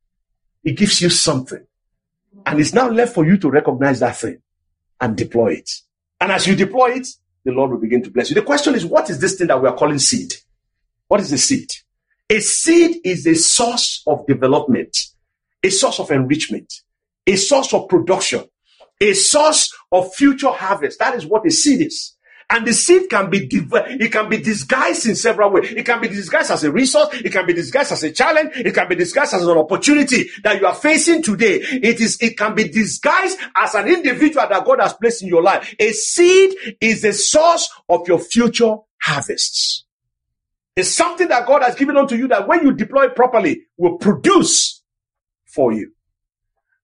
He 0.62 0.72
gives 0.72 1.00
you 1.00 1.10
something. 1.10 1.64
And 2.46 2.60
it's 2.60 2.72
now 2.72 2.88
left 2.88 3.14
for 3.14 3.24
you 3.26 3.36
to 3.38 3.50
recognize 3.50 4.00
that 4.00 4.16
thing 4.16 4.38
and 5.00 5.16
deploy 5.16 5.54
it. 5.54 5.70
And 6.20 6.32
as 6.32 6.46
you 6.46 6.56
deploy 6.56 6.92
it, 6.92 7.08
the 7.44 7.52
Lord 7.52 7.70
will 7.70 7.78
begin 7.78 8.02
to 8.04 8.10
bless 8.10 8.30
you. 8.30 8.34
The 8.34 8.42
question 8.42 8.74
is, 8.74 8.86
what 8.86 9.10
is 9.10 9.20
this 9.20 9.36
thing 9.36 9.48
that 9.48 9.60
we 9.60 9.68
are 9.68 9.76
calling 9.76 9.98
seed? 9.98 10.34
What 11.08 11.20
is 11.20 11.32
a 11.32 11.38
seed? 11.38 11.70
A 12.30 12.40
seed 12.40 13.00
is 13.04 13.26
a 13.26 13.34
source 13.34 14.02
of 14.06 14.26
development, 14.26 14.96
a 15.62 15.70
source 15.70 16.00
of 16.00 16.10
enrichment, 16.10 16.72
a 17.26 17.36
source 17.36 17.74
of 17.74 17.88
production, 17.88 18.44
a 19.00 19.12
source 19.12 19.72
of 19.90 20.14
future 20.14 20.50
harvest. 20.50 20.98
That 20.98 21.14
is 21.14 21.26
what 21.26 21.46
a 21.46 21.50
seed 21.50 21.82
is. 21.82 22.16
And 22.52 22.66
the 22.66 22.74
seed 22.74 23.08
can 23.08 23.30
be 23.30 23.48
it 23.50 24.12
can 24.12 24.28
be 24.28 24.36
disguised 24.36 25.06
in 25.06 25.16
several 25.16 25.50
ways. 25.50 25.72
It 25.72 25.86
can 25.86 26.02
be 26.02 26.08
disguised 26.08 26.50
as 26.50 26.62
a 26.62 26.70
resource. 26.70 27.08
It 27.14 27.32
can 27.32 27.46
be 27.46 27.54
disguised 27.54 27.92
as 27.92 28.02
a 28.02 28.12
challenge. 28.12 28.50
It 28.56 28.74
can 28.74 28.88
be 28.88 28.94
disguised 28.94 29.32
as 29.32 29.42
an 29.42 29.56
opportunity 29.56 30.28
that 30.44 30.60
you 30.60 30.66
are 30.66 30.74
facing 30.74 31.22
today. 31.22 31.60
It 31.62 31.98
is 32.02 32.18
it 32.20 32.36
can 32.36 32.54
be 32.54 32.68
disguised 32.68 33.38
as 33.56 33.74
an 33.74 33.88
individual 33.88 34.46
that 34.46 34.66
God 34.66 34.80
has 34.82 34.92
placed 34.92 35.22
in 35.22 35.28
your 35.28 35.42
life. 35.42 35.74
A 35.78 35.92
seed 35.92 36.54
is 36.78 37.00
the 37.00 37.14
source 37.14 37.70
of 37.88 38.06
your 38.06 38.18
future 38.18 38.76
harvests. 39.00 39.86
It's 40.76 40.90
something 40.90 41.28
that 41.28 41.46
God 41.46 41.62
has 41.62 41.74
given 41.74 41.96
unto 41.96 42.16
you 42.16 42.28
that 42.28 42.46
when 42.46 42.66
you 42.66 42.74
deploy 42.74 43.08
properly 43.08 43.62
will 43.78 43.96
produce 43.96 44.82
for 45.46 45.72
you 45.72 45.92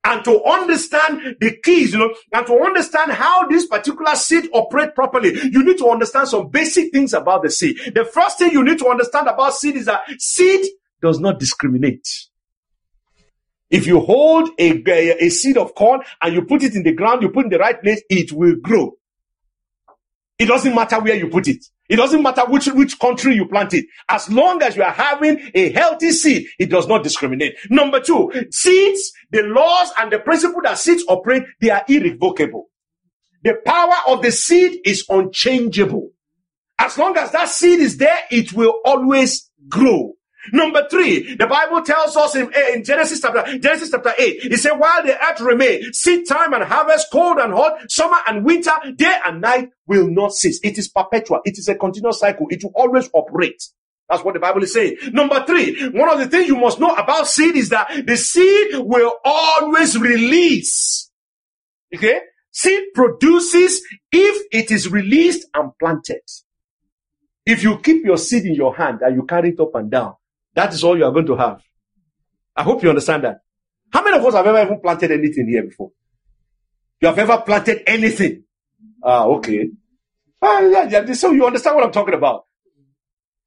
and 0.08 0.24
to 0.24 0.42
understand 0.44 1.36
the 1.38 1.54
keys, 1.62 1.92
you 1.92 1.98
know, 1.98 2.14
and 2.32 2.46
to 2.46 2.54
understand 2.54 3.12
how 3.12 3.46
this 3.46 3.66
particular 3.66 4.14
seed 4.14 4.48
operate 4.54 4.94
properly, 4.94 5.34
you 5.34 5.62
need 5.62 5.76
to 5.76 5.86
understand 5.88 6.28
some 6.28 6.48
basic 6.48 6.90
things 6.92 7.12
about 7.12 7.42
the 7.42 7.50
seed. 7.50 7.76
The 7.94 8.06
first 8.06 8.38
thing 8.38 8.52
you 8.52 8.64
need 8.64 8.78
to 8.78 8.88
understand 8.88 9.28
about 9.28 9.54
seed 9.54 9.76
is 9.76 9.84
that 9.84 10.00
seed 10.18 10.66
does 11.02 11.20
not 11.20 11.38
discriminate. 11.38 12.08
If 13.70 13.86
you 13.86 14.00
hold 14.00 14.48
a, 14.58 14.82
a 15.26 15.28
seed 15.28 15.58
of 15.58 15.74
corn 15.74 16.00
and 16.22 16.34
you 16.34 16.42
put 16.42 16.62
it 16.62 16.74
in 16.74 16.84
the 16.84 16.92
ground, 16.92 17.20
you 17.22 17.28
put 17.28 17.44
in 17.44 17.50
the 17.50 17.58
right 17.58 17.80
place, 17.80 18.02
it 18.08 18.32
will 18.32 18.56
grow. 18.56 18.92
It 20.38 20.46
doesn't 20.46 20.74
matter 20.74 21.00
where 21.00 21.16
you 21.16 21.28
put 21.28 21.48
it. 21.48 21.66
It 21.88 21.96
doesn't 21.96 22.22
matter 22.22 22.42
which, 22.46 22.66
which 22.66 22.98
country 22.98 23.34
you 23.34 23.46
plant 23.46 23.72
it. 23.74 23.86
As 24.08 24.30
long 24.30 24.62
as 24.62 24.76
you 24.76 24.82
are 24.82 24.92
having 24.92 25.50
a 25.54 25.72
healthy 25.72 26.10
seed, 26.10 26.46
it 26.58 26.68
does 26.70 26.86
not 26.86 27.02
discriminate. 27.02 27.56
Number 27.70 28.00
two, 28.00 28.30
seeds, 28.50 29.12
the 29.30 29.42
laws 29.42 29.90
and 29.98 30.12
the 30.12 30.18
principle 30.18 30.60
that 30.64 30.78
seeds 30.78 31.04
operate, 31.08 31.44
they 31.60 31.70
are 31.70 31.84
irrevocable. 31.88 32.66
The 33.42 33.54
power 33.64 33.94
of 34.08 34.22
the 34.22 34.32
seed 34.32 34.80
is 34.84 35.04
unchangeable. 35.08 36.10
As 36.78 36.98
long 36.98 37.16
as 37.16 37.32
that 37.32 37.48
seed 37.48 37.80
is 37.80 37.96
there, 37.96 38.18
it 38.30 38.52
will 38.52 38.80
always 38.84 39.50
grow. 39.68 40.12
Number 40.52 40.86
three, 40.90 41.34
the 41.34 41.46
Bible 41.46 41.82
tells 41.82 42.16
us 42.16 42.34
in, 42.36 42.52
eh, 42.54 42.74
in 42.74 42.84
Genesis 42.84 43.20
chapter 43.20 43.58
Genesis 43.58 43.90
chapter 43.90 44.12
eight, 44.18 44.44
it 44.44 44.58
said, 44.58 44.72
"While 44.78 45.02
the 45.02 45.18
earth 45.28 45.40
remain, 45.40 45.92
seed 45.92 46.26
time 46.28 46.52
and 46.54 46.64
harvest, 46.64 47.08
cold 47.12 47.38
and 47.38 47.52
hot, 47.52 47.90
summer 47.90 48.18
and 48.26 48.44
winter, 48.44 48.72
day 48.94 49.18
and 49.26 49.40
night 49.40 49.70
will 49.86 50.08
not 50.08 50.32
cease. 50.32 50.60
It 50.62 50.78
is 50.78 50.88
perpetual. 50.88 51.40
It 51.44 51.58
is 51.58 51.68
a 51.68 51.74
continuous 51.74 52.20
cycle. 52.20 52.46
It 52.50 52.62
will 52.62 52.72
always 52.74 53.10
operate." 53.12 53.62
That's 54.08 54.24
what 54.24 54.34
the 54.34 54.40
Bible 54.40 54.62
is 54.62 54.72
saying. 54.72 54.96
Number 55.12 55.44
three, 55.44 55.88
one 55.90 56.08
of 56.08 56.18
the 56.18 56.28
things 56.28 56.48
you 56.48 56.56
must 56.56 56.80
know 56.80 56.94
about 56.94 57.28
seed 57.28 57.56
is 57.56 57.68
that 57.68 58.06
the 58.06 58.16
seed 58.16 58.76
will 58.76 59.16
always 59.22 59.98
release. 59.98 61.10
Okay? 61.94 62.20
Seed 62.50 62.94
produces 62.94 63.82
if 64.10 64.46
it 64.50 64.70
is 64.70 64.90
released 64.90 65.46
and 65.54 65.72
planted. 65.78 66.22
If 67.44 67.62
you 67.62 67.78
keep 67.78 68.04
your 68.04 68.16
seed 68.16 68.46
in 68.46 68.54
your 68.54 68.74
hand 68.74 69.00
and 69.02 69.14
you 69.14 69.24
carry 69.24 69.50
it 69.50 69.60
up 69.60 69.74
and 69.74 69.90
down, 69.90 70.14
that 70.58 70.74
is 70.74 70.82
all 70.82 70.98
you 70.98 71.04
are 71.04 71.12
going 71.12 71.26
to 71.26 71.36
have. 71.36 71.62
I 72.56 72.64
hope 72.64 72.82
you 72.82 72.88
understand 72.88 73.22
that. 73.22 73.42
How 73.92 74.02
many 74.02 74.18
of 74.18 74.26
us 74.26 74.34
have 74.34 74.44
ever 74.44 74.60
even 74.60 74.80
planted 74.80 75.12
anything 75.12 75.46
here 75.46 75.62
before? 75.62 75.92
You 77.00 77.06
have 77.06 77.18
ever 77.18 77.38
planted 77.42 77.82
anything? 77.86 78.42
Ah, 79.00 79.24
okay. 79.26 79.70
Ah, 80.42 80.58
yeah, 80.62 80.88
yeah, 80.88 81.12
so 81.12 81.30
you 81.30 81.46
understand 81.46 81.76
what 81.76 81.84
I'm 81.84 81.92
talking 81.92 82.14
about. 82.14 82.46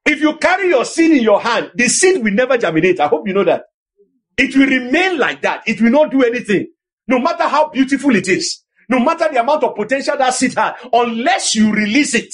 If 0.06 0.22
you 0.22 0.38
carry 0.38 0.70
your 0.70 0.86
seed 0.86 1.12
in 1.12 1.22
your 1.22 1.42
hand, 1.42 1.72
the 1.76 1.90
seed 1.90 2.24
will 2.24 2.32
never 2.32 2.58
germinate. 2.58 3.02
I 3.02 3.08
hope 3.08 3.28
you 3.28 3.34
know 3.34 3.44
that. 3.44 3.66
It 4.38 4.56
will 4.56 4.68
remain 4.68 5.18
like 5.18 5.42
that. 5.42 5.64
It 5.68 5.82
will 5.82 5.92
not 5.92 6.12
do 6.12 6.24
anything. 6.24 6.68
No 7.10 7.20
matter 7.20 7.44
how 7.44 7.70
beautiful 7.72 8.16
it 8.16 8.30
is, 8.30 8.64
no 8.88 9.00
matter 9.00 9.28
the 9.30 9.42
amount 9.42 9.66
of 9.66 9.76
potential 9.76 10.16
that 10.18 10.34
seed 10.34 10.54
has, 10.54 10.76
unless 10.94 11.56
you 11.56 11.74
release 11.74 12.16
it, 12.16 12.34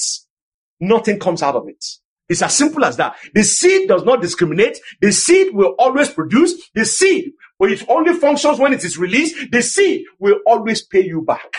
nothing 0.80 1.18
comes 1.18 1.42
out 1.42 1.56
of 1.56 1.68
it. 1.68 1.84
It's 2.30 2.42
as 2.42 2.56
simple 2.56 2.84
as 2.84 2.98
that. 2.98 3.16
The 3.34 3.44
seed 3.44 3.88
does 3.88 4.04
not 4.04 4.22
discriminate. 4.22 4.78
The 5.02 5.12
seed 5.12 5.54
will 5.54 5.76
always 5.80 6.10
produce. 6.10 6.70
The 6.74 6.84
seed, 6.86 7.32
but 7.58 7.72
it 7.72 7.88
only 7.88 8.13
functions 8.13 8.60
when 8.60 8.74
it 8.74 8.84
is 8.84 8.98
released. 8.98 9.52
The 9.52 9.62
seed 9.62 10.06
will 10.20 10.40
always 10.46 10.86
pay 10.86 11.06
you 11.06 11.22
back. 11.22 11.54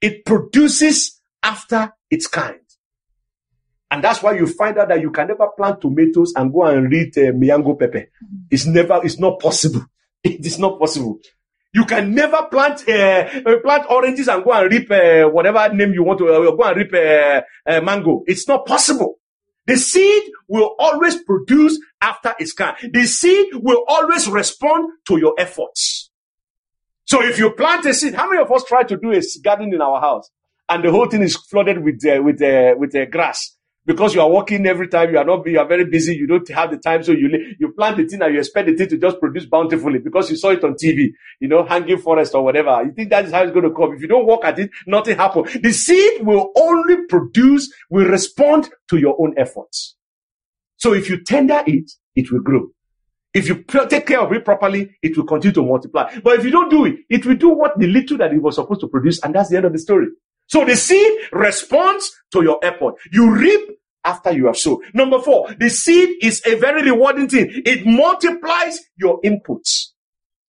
It 0.00 0.24
produces 0.24 1.20
after 1.42 1.92
its 2.10 2.26
kind. 2.26 2.60
And 3.90 4.04
that's 4.04 4.22
why 4.22 4.36
you 4.36 4.46
find 4.46 4.78
out 4.78 4.88
that 4.88 5.00
you 5.00 5.10
can 5.10 5.28
never 5.28 5.48
plant 5.56 5.80
tomatoes 5.80 6.32
and 6.36 6.52
go 6.52 6.64
and 6.64 6.90
read 6.90 7.16
uh, 7.18 7.32
miyango 7.32 7.78
pepper. 7.78 8.06
It's 8.50 8.66
never, 8.66 9.00
it's 9.04 9.18
not 9.18 9.40
possible. 9.40 9.84
It 10.22 10.44
is 10.44 10.58
not 10.58 10.78
possible. 10.78 11.18
You 11.72 11.86
can 11.86 12.14
never 12.14 12.42
plant 12.50 12.84
uh, 12.86 12.92
uh, 13.46 13.60
plant 13.62 13.86
oranges 13.88 14.28
and 14.28 14.44
go 14.44 14.52
and 14.52 14.70
reap 14.70 14.90
uh, 14.90 15.30
whatever 15.30 15.72
name 15.72 15.94
you 15.94 16.02
want 16.02 16.18
to 16.18 16.28
uh, 16.28 16.50
go 16.50 16.62
and 16.64 16.76
reap 16.76 16.92
uh, 16.92 17.40
uh, 17.64 17.80
mango. 17.80 18.22
It's 18.26 18.46
not 18.46 18.66
possible. 18.66 19.19
The 19.70 19.76
seed 19.76 20.22
will 20.48 20.74
always 20.80 21.22
produce 21.22 21.78
after 22.00 22.34
its 22.40 22.52
kind. 22.52 22.76
The 22.92 23.04
seed 23.04 23.50
will 23.54 23.84
always 23.86 24.26
respond 24.26 24.90
to 25.06 25.16
your 25.16 25.32
efforts. 25.38 26.10
So 27.04 27.22
if 27.22 27.38
you 27.38 27.52
plant 27.52 27.86
a 27.86 27.94
seed, 27.94 28.14
how 28.14 28.28
many 28.28 28.42
of 28.42 28.50
us 28.50 28.64
try 28.64 28.82
to 28.82 28.96
do 28.96 29.12
a 29.12 29.22
garden 29.44 29.72
in 29.72 29.80
our 29.80 30.00
house 30.00 30.28
and 30.68 30.82
the 30.82 30.90
whole 30.90 31.06
thing 31.06 31.22
is 31.22 31.36
flooded 31.36 31.84
with 31.84 32.04
uh, 32.04 32.20
with 32.20 32.42
uh, 32.42 32.74
with 32.78 32.96
uh, 32.96 33.04
grass? 33.04 33.56
Because 33.86 34.14
you 34.14 34.20
are 34.20 34.30
working 34.30 34.66
every 34.66 34.88
time, 34.88 35.10
you 35.10 35.18
are 35.18 35.24
not, 35.24 35.46
you 35.46 35.58
are 35.58 35.66
very 35.66 35.84
busy, 35.84 36.14
you 36.14 36.26
don't 36.26 36.46
have 36.50 36.70
the 36.70 36.76
time, 36.76 37.02
so 37.02 37.12
you, 37.12 37.54
you 37.58 37.72
plant 37.72 37.96
the 37.96 38.06
thing 38.06 38.22
and 38.22 38.32
you 38.32 38.38
expect 38.38 38.68
the 38.68 38.76
thing 38.76 38.88
to 38.88 38.98
just 38.98 39.18
produce 39.18 39.46
bountifully 39.46 39.98
because 39.98 40.30
you 40.30 40.36
saw 40.36 40.50
it 40.50 40.62
on 40.62 40.74
TV, 40.74 41.08
you 41.40 41.48
know, 41.48 41.64
hanging 41.64 41.98
forest 41.98 42.34
or 42.34 42.44
whatever. 42.44 42.82
You 42.84 42.92
think 42.92 43.10
that 43.10 43.24
is 43.24 43.32
how 43.32 43.42
it's 43.42 43.52
going 43.52 43.68
to 43.68 43.74
come. 43.74 43.94
If 43.94 44.02
you 44.02 44.08
don't 44.08 44.26
work 44.26 44.44
at 44.44 44.58
it, 44.58 44.70
nothing 44.86 45.16
happens. 45.16 45.56
The 45.60 45.72
seed 45.72 46.24
will 46.26 46.52
only 46.56 47.06
produce, 47.08 47.72
will 47.88 48.06
respond 48.06 48.68
to 48.90 48.98
your 48.98 49.16
own 49.18 49.34
efforts. 49.36 49.96
So 50.76 50.92
if 50.94 51.08
you 51.08 51.22
tender 51.24 51.62
it, 51.66 51.90
it 52.14 52.30
will 52.30 52.40
grow. 52.40 52.68
If 53.32 53.48
you 53.48 53.64
take 53.88 54.06
care 54.06 54.20
of 54.20 54.32
it 54.32 54.44
properly, 54.44 54.98
it 55.02 55.16
will 55.16 55.24
continue 55.24 55.54
to 55.54 55.62
multiply. 55.62 56.12
But 56.22 56.38
if 56.38 56.44
you 56.44 56.50
don't 56.50 56.68
do 56.68 56.84
it, 56.86 56.96
it 57.08 57.24
will 57.24 57.36
do 57.36 57.50
what 57.50 57.78
the 57.78 57.86
little 57.86 58.18
that 58.18 58.32
it 58.32 58.42
was 58.42 58.56
supposed 58.56 58.80
to 58.80 58.88
produce, 58.88 59.22
and 59.22 59.34
that's 59.34 59.50
the 59.50 59.56
end 59.56 59.66
of 59.66 59.72
the 59.72 59.78
story. 59.78 60.06
So 60.50 60.64
the 60.64 60.74
seed 60.74 61.12
responds 61.30 62.10
to 62.32 62.42
your 62.42 62.58
effort. 62.64 62.96
You 63.12 63.32
reap 63.32 63.70
after 64.04 64.32
you 64.32 64.46
have 64.46 64.56
sown. 64.56 64.78
Number 64.92 65.20
four, 65.20 65.54
the 65.54 65.70
seed 65.70 66.16
is 66.22 66.42
a 66.44 66.56
very 66.56 66.82
rewarding 66.82 67.28
thing. 67.28 67.62
It 67.64 67.86
multiplies 67.86 68.80
your 68.96 69.20
inputs. 69.20 69.90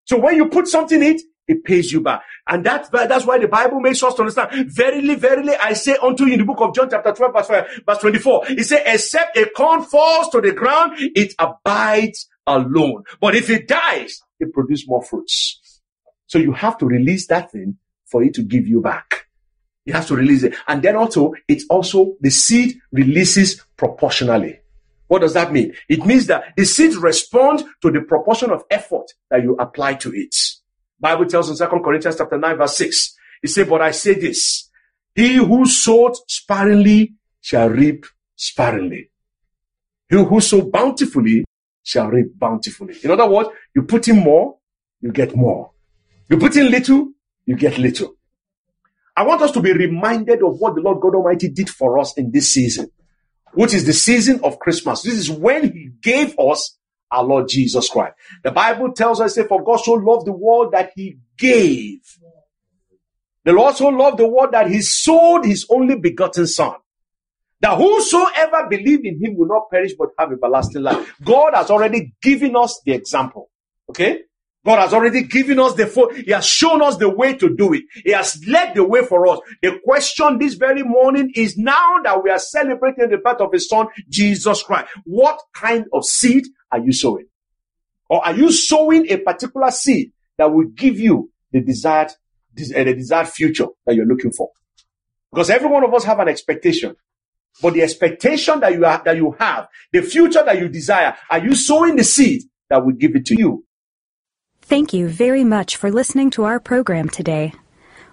So 0.05 0.17
when 0.17 0.37
you 0.37 0.49
put 0.49 0.67
something 0.67 1.03
in 1.03 1.15
it, 1.17 1.21
it 1.47 1.63
pays 1.63 1.91
you 1.91 2.01
back. 2.01 2.23
And 2.47 2.65
that, 2.65 2.91
that's 2.91 3.27
why 3.27 3.37
the 3.37 3.47
Bible 3.47 3.79
makes 3.79 4.01
us 4.01 4.15
to 4.15 4.21
understand. 4.21 4.71
Verily, 4.71 5.13
verily, 5.13 5.53
I 5.61 5.73
say 5.73 5.95
unto 6.01 6.25
you 6.25 6.33
in 6.33 6.39
the 6.39 6.45
book 6.45 6.61
of 6.61 6.73
John 6.73 6.89
chapter 6.89 7.11
12 7.11 7.33
verse, 7.33 7.47
5, 7.47 7.81
verse 7.85 7.97
24. 7.99 8.45
It 8.49 8.63
says, 8.63 8.81
except 8.83 9.37
a 9.37 9.49
corn 9.55 9.83
falls 9.83 10.29
to 10.29 10.41
the 10.41 10.51
ground, 10.51 10.93
it 10.97 11.35
abides 11.37 12.27
alone. 12.47 13.03
But 13.19 13.35
if 13.35 13.51
it 13.51 13.67
dies, 13.67 14.19
it 14.39 14.51
produces 14.51 14.87
more 14.87 15.03
fruits. 15.03 15.81
So 16.25 16.39
you 16.39 16.53
have 16.53 16.79
to 16.79 16.87
release 16.87 17.27
that 17.27 17.51
thing 17.51 17.77
for 18.07 18.23
it 18.23 18.33
to 18.33 18.41
give 18.41 18.67
you 18.67 18.81
back. 18.81 19.27
You 19.85 19.93
have 19.93 20.07
to 20.07 20.15
release 20.15 20.43
it. 20.43 20.55
And 20.67 20.81
then 20.81 20.95
also, 20.95 21.33
it's 21.47 21.65
also 21.69 22.15
the 22.21 22.29
seed 22.29 22.79
releases 22.91 23.63
proportionally. 23.77 24.59
What 25.07 25.19
does 25.19 25.33
that 25.33 25.51
mean? 25.51 25.73
It 25.89 26.05
means 26.05 26.27
that 26.27 26.53
the 26.55 26.65
seed 26.65 26.95
responds 26.95 27.63
to 27.81 27.91
the 27.91 28.01
proportion 28.01 28.51
of 28.51 28.63
effort 28.69 29.11
that 29.29 29.43
you 29.43 29.55
apply 29.55 29.95
to 29.95 30.13
it. 30.13 30.35
Bible 30.99 31.25
tells 31.25 31.49
in 31.49 31.57
2 31.57 31.79
Corinthians 31.83 32.17
chapter 32.17 32.37
9 32.37 32.57
verse 32.57 32.77
6, 32.77 33.15
it 33.43 33.49
says, 33.49 33.67
but 33.67 33.81
I 33.81 33.91
say 33.91 34.13
this, 34.13 34.69
he 35.15 35.35
who 35.35 35.65
sowed 35.65 36.13
sparingly 36.27 37.15
shall 37.41 37.69
reap 37.69 38.05
sparingly. 38.35 39.09
He 40.09 40.15
who 40.15 40.39
sowed 40.39 40.71
bountifully 40.71 41.43
shall 41.83 42.07
reap 42.07 42.27
bountifully. 42.37 42.95
In 43.03 43.11
other 43.11 43.27
words, 43.27 43.49
you 43.75 43.83
put 43.83 44.07
in 44.07 44.19
more, 44.19 44.57
you 45.01 45.11
get 45.11 45.35
more. 45.35 45.71
You 46.29 46.37
put 46.37 46.55
in 46.55 46.69
little, 46.69 47.09
you 47.45 47.55
get 47.55 47.77
little. 47.77 48.15
I 49.15 49.23
want 49.23 49.41
us 49.41 49.51
to 49.51 49.61
be 49.61 49.73
reminded 49.73 50.41
of 50.41 50.59
what 50.59 50.75
the 50.75 50.81
Lord 50.81 51.01
God 51.01 51.15
Almighty 51.15 51.49
did 51.49 51.69
for 51.69 51.99
us 51.99 52.17
in 52.17 52.31
this 52.31 52.53
season, 52.53 52.89
which 53.53 53.73
is 53.73 53.85
the 53.85 53.93
season 53.93 54.39
of 54.43 54.59
Christmas. 54.59 55.01
This 55.01 55.15
is 55.15 55.29
when 55.29 55.71
He 55.71 55.91
gave 56.01 56.37
us 56.39 56.77
our 57.11 57.23
Lord 57.23 57.49
Jesus 57.49 57.89
Christ. 57.89 58.15
The 58.43 58.51
Bible 58.51 58.93
tells 58.93 59.19
us, 59.19 59.35
say, 59.35 59.43
for 59.43 59.63
God 59.63 59.77
so 59.77 59.93
loved 59.93 60.25
the 60.27 60.31
world 60.31 60.71
that 60.71 60.91
He 60.95 61.17
gave. 61.37 61.99
The 63.43 63.51
Lord 63.51 63.75
so 63.75 63.87
loved 63.87 64.17
the 64.17 64.27
world 64.27 64.53
that 64.53 64.69
He 64.69 64.81
sold 64.81 65.45
His 65.45 65.65
only 65.69 65.99
begotten 65.99 66.47
Son. 66.47 66.75
That 67.59 67.77
whosoever 67.77 68.67
believe 68.69 69.01
in 69.03 69.23
Him 69.23 69.35
will 69.37 69.47
not 69.47 69.69
perish 69.69 69.91
but 69.97 70.09
have 70.17 70.31
everlasting 70.31 70.83
life. 70.83 71.13
God 71.23 71.53
has 71.53 71.69
already 71.69 72.13
given 72.21 72.55
us 72.55 72.81
the 72.85 72.93
example. 72.93 73.49
Okay? 73.89 74.21
God 74.65 74.79
has 74.79 74.93
already 74.93 75.23
given 75.23 75.59
us 75.59 75.73
the, 75.73 75.87
fo- 75.87 76.09
He 76.13 76.31
has 76.31 76.45
shown 76.45 76.81
us 76.81 76.97
the 76.97 77.09
way 77.09 77.35
to 77.35 77.55
do 77.55 77.73
it. 77.73 77.83
He 78.05 78.11
has 78.11 78.43
led 78.47 78.75
the 78.75 78.83
way 78.87 79.03
for 79.03 79.27
us. 79.27 79.39
The 79.61 79.79
question 79.83 80.37
this 80.37 80.53
very 80.53 80.83
morning 80.83 81.31
is 81.35 81.57
now 81.57 81.99
that 82.03 82.23
we 82.23 82.29
are 82.29 82.39
celebrating 82.39 83.09
the 83.09 83.17
birth 83.17 83.41
of 83.41 83.51
His 83.53 83.67
Son, 83.67 83.87
Jesus 84.09 84.61
Christ. 84.63 84.87
What 85.05 85.39
kind 85.55 85.85
of 85.93 86.05
seed 86.05 86.45
are 86.71 86.79
you 86.79 86.93
sowing? 86.93 87.25
Or 88.09 88.25
are 88.25 88.33
you 88.35 88.51
sowing 88.51 89.09
a 89.11 89.17
particular 89.17 89.71
seed 89.71 90.11
that 90.37 90.51
will 90.53 90.67
give 90.67 90.99
you 90.99 91.31
the 91.51 91.61
desired, 91.61 92.09
uh, 92.09 92.83
the 92.83 92.93
desired 92.93 93.29
future 93.29 93.67
that 93.85 93.95
you're 93.95 94.05
looking 94.05 94.31
for? 94.31 94.49
Because 95.31 95.49
every 95.49 95.69
one 95.69 95.83
of 95.83 95.93
us 95.93 96.03
have 96.03 96.19
an 96.19 96.27
expectation. 96.27 96.95
But 97.61 97.73
the 97.73 97.81
expectation 97.83 98.59
that 98.61 98.73
you 98.73 98.85
are, 98.85 99.01
that 99.03 99.15
you 99.17 99.35
have, 99.39 99.67
the 99.91 100.01
future 100.01 100.43
that 100.43 100.59
you 100.59 100.69
desire, 100.69 101.15
are 101.29 101.39
you 101.39 101.55
sowing 101.55 101.95
the 101.95 102.03
seed 102.03 102.43
that 102.69 102.85
will 102.85 102.93
give 102.93 103.15
it 103.15 103.25
to 103.27 103.37
you? 103.37 103.65
Thank 104.71 104.93
you 104.93 105.09
very 105.09 105.43
much 105.43 105.75
for 105.75 105.91
listening 105.91 106.29
to 106.29 106.45
our 106.45 106.57
program 106.57 107.09
today. 107.09 107.51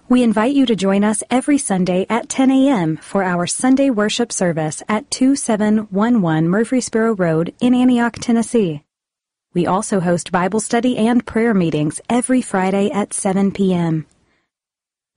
We 0.09 0.25
invite 0.25 0.57
you 0.57 0.66
to 0.66 0.75
join 0.75 1.05
us 1.05 1.23
every 1.31 1.57
Sunday 1.57 2.05
at 2.11 2.29
10 2.29 2.51
a.m. 2.51 2.97
for 2.97 3.23
our 3.23 3.47
Sunday 3.47 3.90
worship 3.90 4.33
service 4.33 4.83
at 4.88 5.09
2711 5.09 6.49
Murfreesboro 6.49 7.14
Road 7.14 7.55
in 7.61 7.77
Antioch, 7.77 8.14
Tennessee. 8.14 8.83
We 9.55 9.68
also 9.68 10.01
host 10.01 10.33
Bible 10.33 10.59
study 10.59 10.97
and 10.97 11.25
prayer 11.25 11.55
meetings 11.55 12.01
every 12.11 12.42
Friday 12.42 12.90
at 12.90 13.14
7 13.14 13.53
p.m. 13.53 14.07